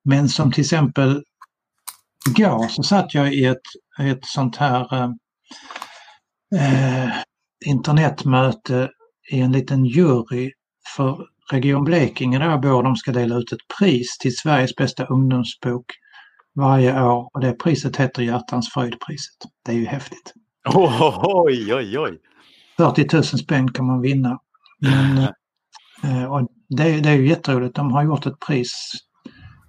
[0.06, 1.24] Men som till exempel
[2.30, 3.58] igår så satt jag i ett,
[4.00, 5.10] ett sånt här eh,
[6.56, 7.12] eh,
[7.66, 8.90] internetmöte
[9.32, 10.52] i en liten jury
[10.96, 12.84] för Region Blekinge där jag bor.
[12.84, 15.86] De ska dela ut ett pris till Sveriges bästa ungdomsbok
[16.56, 19.38] varje år och det priset heter Hjärtans fröjdpriset.
[19.66, 20.34] Det är ju häftigt.
[20.66, 22.18] Oj, oj, oj!
[22.78, 24.40] 40 000 spänn kan man vinna.
[24.80, 25.18] Men,
[26.04, 27.76] eh, och det, det är ju jätteroligt.
[27.76, 28.92] De har gjort ett pris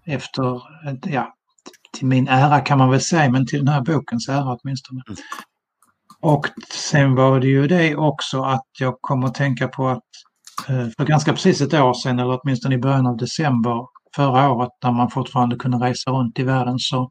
[0.07, 0.63] efter,
[1.05, 1.35] ja,
[1.93, 5.03] till min ära kan man väl säga, men till den här bokens ära åtminstone.
[5.09, 5.19] Mm.
[6.21, 10.03] Och sen var det ju det också att jag kom att tänka på att
[10.69, 13.87] eh, för ganska precis ett år sedan, eller åtminstone i början av december
[14.17, 17.11] förra året, när man fortfarande kunde resa runt i världen, så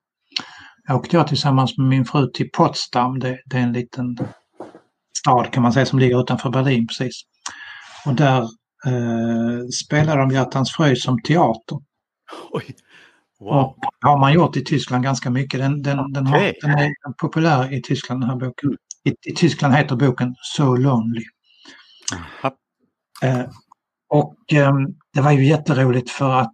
[0.96, 3.20] åkte jag tillsammans med min fru till Potsdam.
[3.20, 4.18] Det, det är en liten
[5.18, 7.22] stad kan man säga som ligger utanför Berlin precis.
[8.06, 8.42] Och där
[8.86, 11.80] eh, spelade de Hjärtans fröjd som teater.
[12.52, 12.76] Oj.
[13.40, 13.50] Wow.
[13.50, 15.60] Och har man gjort i Tyskland ganska mycket.
[15.60, 18.70] Den, den, den, har, den är populär i Tyskland den här boken.
[18.70, 18.78] Mm.
[19.04, 21.24] I, I, Tyskland heter boken So Lonely.
[23.24, 23.46] Eh,
[24.10, 24.74] och eh,
[25.14, 26.54] det var ju jätteroligt för att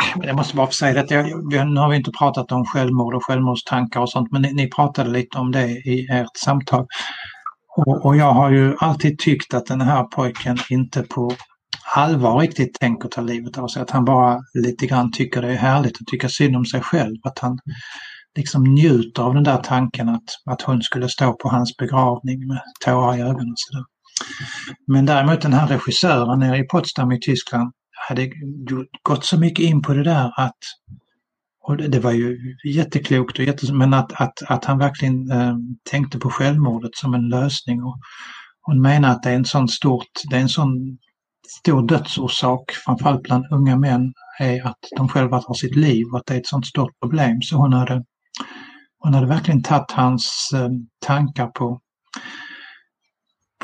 [0.00, 1.14] Ah, jag måste bara få säga det,
[1.50, 4.70] jag, nu har vi inte pratat om självmord och självmordstankar och sånt men ni, ni
[4.70, 6.86] pratade lite om det i ert samtal.
[7.76, 11.34] Och, och, jag har ju alltid tyckt att den här pojken inte på
[11.94, 13.82] allvar riktigt tänker ta livet av sig.
[13.82, 17.16] Att han bara lite grann tycker det är härligt att tycka synd om sig själv.
[17.22, 17.58] Att han
[18.36, 22.60] liksom njuter av den där tanken att, att hon skulle stå på hans begravning med
[22.84, 23.52] tårar i ögonen.
[23.52, 23.84] Och så där.
[24.86, 27.72] Men däremot den här regissören nere i Potsdam i Tyskland
[28.08, 28.30] hade
[29.02, 30.58] gått så mycket in på det där att
[31.62, 35.54] och det var ju jätteklokt, och jättes, men att, att, att han verkligen eh,
[35.90, 37.82] tänkte på självmordet som en lösning.
[37.82, 37.98] Och
[38.62, 40.98] hon menar att det är en sån stort, det är en sån
[41.48, 46.26] stor dödsorsak, framförallt bland unga män, är att de själva tar sitt liv och att
[46.26, 47.42] det är ett sånt stort problem.
[47.42, 48.04] Så hon hade
[48.98, 51.80] hon hade verkligen tagit hans eh, tankar på,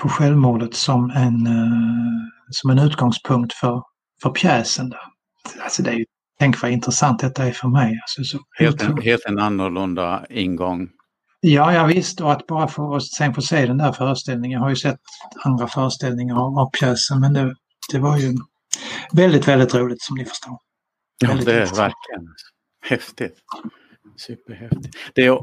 [0.01, 3.83] på självmordet som en, eh, som en utgångspunkt för,
[4.23, 4.91] för pjäsen.
[4.91, 5.01] Där.
[5.61, 6.05] Alltså det är ju
[6.39, 8.01] tänk vad intressant detta är för mig.
[8.03, 10.89] Alltså, så Helt en, helt en annorlunda ingång.
[11.41, 12.21] Ja, jag visst.
[12.21, 14.57] Och att bara få, sen få se den där föreställningen.
[14.57, 15.01] Jag har ju sett
[15.45, 17.55] andra föreställningar av, av pjäsen men det,
[17.93, 18.35] det var ju
[19.13, 20.59] väldigt, väldigt roligt som ni förstår.
[21.19, 21.79] Ja, Väldigt det är intressant.
[21.79, 22.35] verkligen
[22.83, 23.39] häftigt.
[24.17, 24.97] Superhäftigt.
[25.15, 25.39] Det är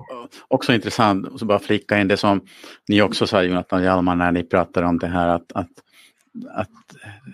[0.47, 2.41] också intressant, så bara flika in det som
[2.87, 5.69] ni också sa Jonathan Hjalmar när ni pratade om det här att, att,
[6.49, 6.69] att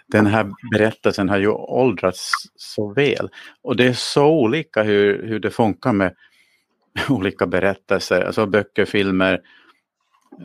[0.08, 3.30] den här berättelsen har ju åldrats så väl.
[3.62, 6.16] Och det är så olika hur, hur det funkar med
[7.10, 9.42] olika berättelser, alltså böcker, filmer,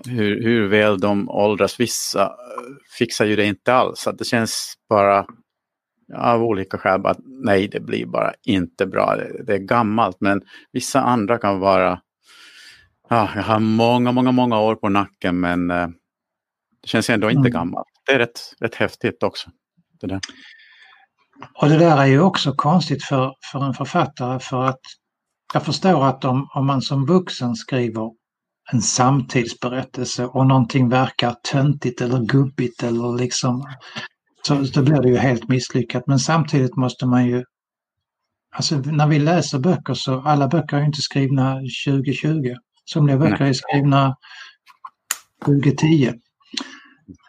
[0.07, 1.81] hur, hur väl de åldras.
[1.81, 2.29] Vissa eh,
[2.99, 5.27] fixar ju det inte alls, att det känns bara
[6.15, 9.17] av olika skäl att nej, det blir bara inte bra.
[9.17, 10.43] Det, det är gammalt, men
[10.73, 12.01] vissa andra kan vara...
[13.09, 15.89] Ja, jag har många, många, många år på nacken, men eh,
[16.83, 17.53] det känns ändå inte Mm.
[17.53, 17.94] gammalt.
[18.07, 19.51] Det är rätt, rätt häftigt också.
[20.01, 20.21] Det där.
[21.55, 24.81] Och det där är ju också konstigt för, för en författare för att
[25.55, 28.11] jag förstår att om, om man som vuxen skriver
[28.73, 33.65] en samtidsberättelse och någonting verkar töntigt eller gubbigt eller liksom
[34.43, 36.07] så, så blir det ju helt misslyckat.
[36.07, 37.45] Men samtidigt måste man ju
[38.57, 42.55] Alltså när vi läser böcker så alla böcker är ju inte skrivna 2020.
[42.85, 43.49] Somliga böcker Nej.
[43.49, 44.17] är skrivna
[45.45, 46.13] 2010.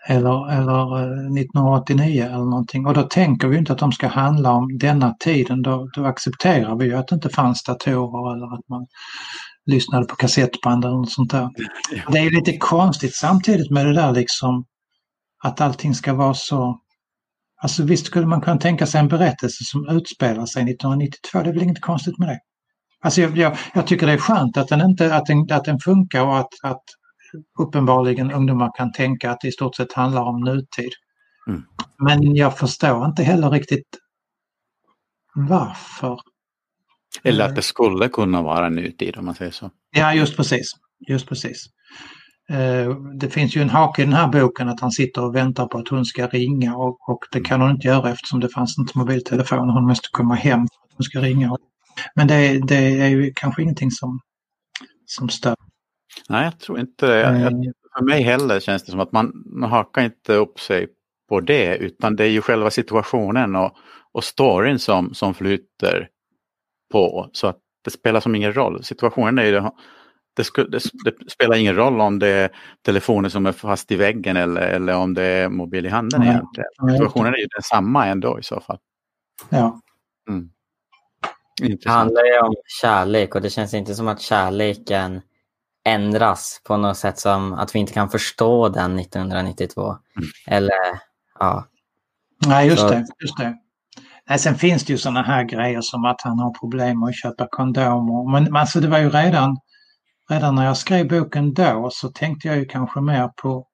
[0.08, 2.86] Eller, eller eh, 1989 eller någonting.
[2.86, 5.62] Och då tänker vi inte att de ska handla om denna tiden.
[5.62, 8.86] Då, då accepterar vi ju att det inte fanns datorer eller att man
[9.66, 11.50] lyssnade på kassettband eller något sånt där.
[12.12, 14.66] Det är lite konstigt samtidigt med det där liksom
[15.44, 16.80] att allting ska vara så
[17.62, 21.54] Alltså visst skulle man kunna tänka sig en berättelse som utspelar sig 1992, det är
[21.54, 22.40] väl inget konstigt med det.
[23.02, 25.80] Alltså jag, jag, jag tycker det är skönt att den, inte, att den, att den
[25.80, 26.84] funkar och att, att
[27.60, 30.92] uppenbarligen ungdomar kan tänka att det i stort sett handlar om nutid.
[31.48, 31.64] Mm.
[32.00, 33.98] Men jag förstår inte heller riktigt
[35.36, 36.20] varför.
[37.24, 39.72] Eller att det skulle kunna vara nutid om man säger så.
[39.92, 40.72] Ja, just precis.
[41.08, 41.66] Just precis.
[42.50, 45.68] Eh, Det finns ju en hake i den här boken att han sitter och väntar
[45.68, 48.78] på att hon ska ringa och, och det kan hon inte göra eftersom det fanns
[48.78, 49.70] inte mobiltelefon.
[49.70, 51.58] Hon måste komma hem för att hon ska ringa.
[52.16, 54.20] Men det, det är ju kanske ingenting som,
[55.06, 55.56] som stör.
[56.30, 57.20] Nej, jag tror inte det.
[57.20, 60.88] Jag, jag, för mig heller känns det som att man, man hakar inte upp sig
[61.30, 63.76] på det utan det är ju själva situationen och,
[64.12, 66.10] och storyn som, som flyter
[66.92, 67.30] på.
[67.32, 68.84] Så att det spelar som ingen roll.
[68.84, 69.72] Situationen är ju det,
[70.36, 72.50] det, sku, det, det spelar ingen roll om det är
[72.82, 76.30] telefonen som är fast i väggen eller, eller om det är mobil i handen Nej.
[76.30, 76.98] egentligen.
[76.98, 78.78] Situationen är ju densamma ändå i så fall.
[79.50, 79.82] Ja.
[80.30, 80.50] Mm.
[81.62, 85.22] Det handlar ju om kärlek och det känns inte som att kärleken
[85.86, 89.96] ändras på något sätt som att vi inte kan förstå den 1992.
[90.48, 90.72] Eller
[91.40, 91.66] ja,
[92.48, 93.06] Nej, just Så- det.
[93.22, 93.56] Just det.
[94.30, 97.16] Nej, sen finns det ju sådana här grejer som att han har problem med att
[97.16, 98.32] köpa kondomer.
[98.32, 99.58] Men men alltså det var ju redan,
[100.30, 103.68] redan när jag skrev boken då så tänkte jag ju kanske mer på,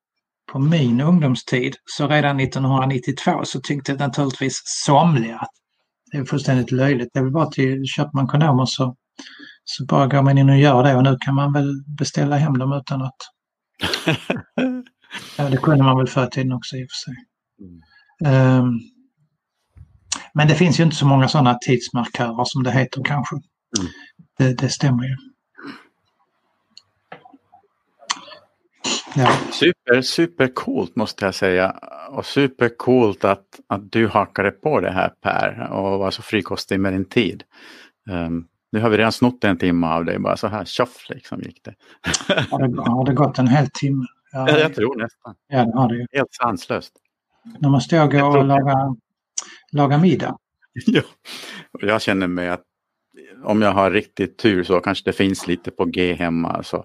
[0.52, 1.76] på min ungdomstid.
[1.86, 5.52] Så redan 1992 så tyckte naturligtvis somliga att
[6.12, 7.10] det är fullständigt löjligt.
[7.14, 8.96] Det är väl bara till, köper man kondomer så,
[9.64, 12.58] så bara går man in och gör det och nu kan man väl beställa hem
[12.58, 13.18] dem utan att...
[15.38, 17.16] Ja, det kunde man väl förr i tiden också i och för sig.
[18.26, 18.80] Ehm,
[20.34, 23.36] men det finns ju inte så många sådana tidsmarkörer som det heter kanske.
[23.36, 23.92] Mm.
[24.38, 25.16] Det, det stämmer ju.
[29.16, 31.72] Ja, Super, supercoolt måste jag säga.
[32.10, 36.94] Och supercoolt att, att du hakade på det här Per och var så frikostig med
[36.94, 37.44] din tid.
[38.10, 41.42] Um, nu har vi redan snott en timme av dig, bara så här tjoff liksom
[41.42, 41.76] gick det.
[42.52, 44.06] har det, har det gått en hel timme?
[44.32, 45.36] Ja, Ja, jag tror nästan.
[45.48, 46.06] ja det har det ju.
[46.12, 46.94] Helt sanslöst.
[47.60, 48.96] Nu måste jag gå Jag och laga,
[49.72, 50.38] laga middag.
[50.86, 51.02] ja.
[51.72, 52.64] Och jag känner mig att
[53.44, 56.78] om jag har riktigt tur så kanske det finns lite på G hemma så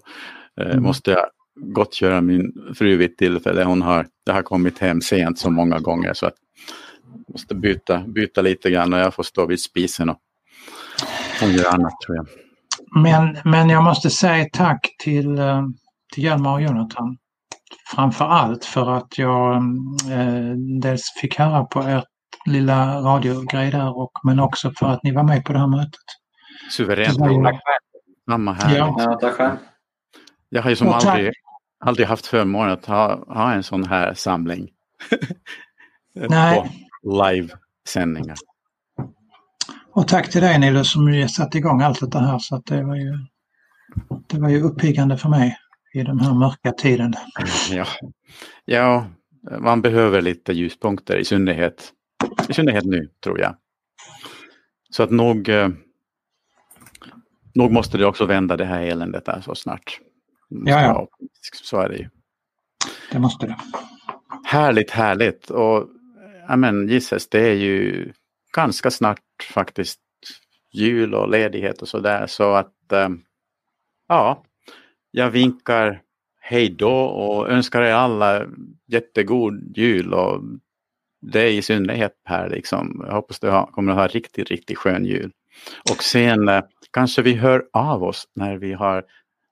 [0.61, 0.83] eh, Mm.
[0.83, 1.25] måste jag
[1.55, 3.63] gottgöra min fru vid ett tillfälle.
[3.63, 6.35] Hon har, jag har kommit hem sent så många gånger så att
[7.13, 10.17] jag måste byta, byta lite grann och jag får stå vid spisen och,
[11.41, 12.27] och göra annat tror jag.
[13.01, 15.63] Men, men jag måste säga tack till, eh,
[16.13, 17.17] till Hjalmar och Jonathan.
[17.95, 19.55] Framför allt för att jag
[20.11, 22.05] eh, dels fick höra på ert
[22.45, 25.99] lilla radiogrej där och, men också för att ni var med på det här mötet.
[26.71, 27.17] Suveränt.
[27.17, 27.59] Var
[28.27, 28.77] Mamma här.
[28.77, 28.95] Ja.
[28.97, 29.57] Ja, tack själv.
[30.49, 31.05] Jag har ju som tack.
[31.05, 31.31] aldrig,
[31.85, 34.69] aldrig haft förmånen att ha, ha en sån här samling.
[36.29, 36.61] Nej.
[37.03, 38.35] på livesändningar.
[39.97, 42.95] Och tack till dig Nilo som satte igång allt det här så att det var
[42.95, 43.17] ju,
[44.27, 45.57] det var ju uppiggande för mig
[45.93, 47.13] i den här mörka tiden.
[47.71, 47.85] Ja.
[48.65, 49.07] ja,
[49.59, 51.91] man behöver lite ljuspunkter i synnerhet,
[52.49, 53.55] i synnerhet nu tror jag.
[54.89, 55.69] Så att nog, eh,
[57.55, 59.99] nog måste det också vända det här eländet där så snart.
[60.49, 61.07] Ja, ja.
[61.63, 62.09] Så är det ju.
[63.11, 63.57] Det måste det.
[64.45, 65.49] Härligt, härligt.
[65.49, 65.87] Och
[66.47, 68.11] ja, men, gisses, det är ju
[68.53, 69.99] ganska snart faktiskt
[70.71, 72.27] jul och ledighet och sådär.
[72.27, 73.09] Så att eh,
[74.07, 74.43] ja,
[75.11, 76.01] jag vinkar
[76.39, 78.45] hej då och önskar er alla
[78.87, 80.41] jättegod jul och
[81.21, 82.49] det i synnerhet Per.
[82.49, 83.03] Liksom.
[83.07, 85.31] Jag hoppas du kommer att ha riktigt, riktigt skön jul.
[85.91, 89.03] Och sen eh, kanske vi hör av oss när vi har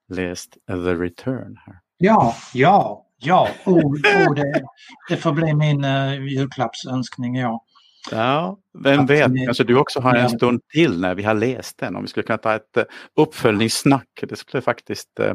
[0.08, 1.56] läst The Return.
[1.66, 1.78] här.
[1.98, 3.48] Ja, ja, ja.
[3.66, 4.62] Oh, oh, det,
[5.08, 7.64] det får bli min uh, julklappsönskning, ja.
[8.10, 11.78] Ja, vem att vet, kanske du också har en stund till när vi har läst
[11.78, 11.96] den.
[11.96, 12.82] Om vi skulle kunna ta ett uh,
[13.16, 14.08] uppföljningssnack.
[14.28, 15.32] Det skulle faktiskt uh,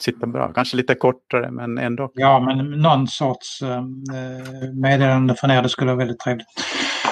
[0.00, 0.52] sitta bra.
[0.52, 2.10] Kanske lite kortare men ändå.
[2.14, 3.82] Ja, men någon sorts uh,
[4.74, 6.46] meddelande från er, det skulle vara väldigt trevligt.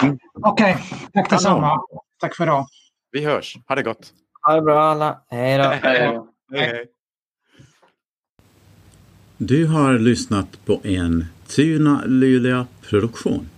[0.03, 0.19] Mm.
[0.43, 1.81] Okej, okay, tack detsamma.
[2.21, 2.67] Tack för idag.
[3.13, 3.57] Vi hörs.
[3.69, 4.13] Ha det gott.
[4.47, 5.21] Ha det bra alla.
[5.31, 5.65] Hej då.
[5.65, 6.87] Hej, hej.
[9.37, 13.49] Du har lyssnat på en Tuna Luleå produktion.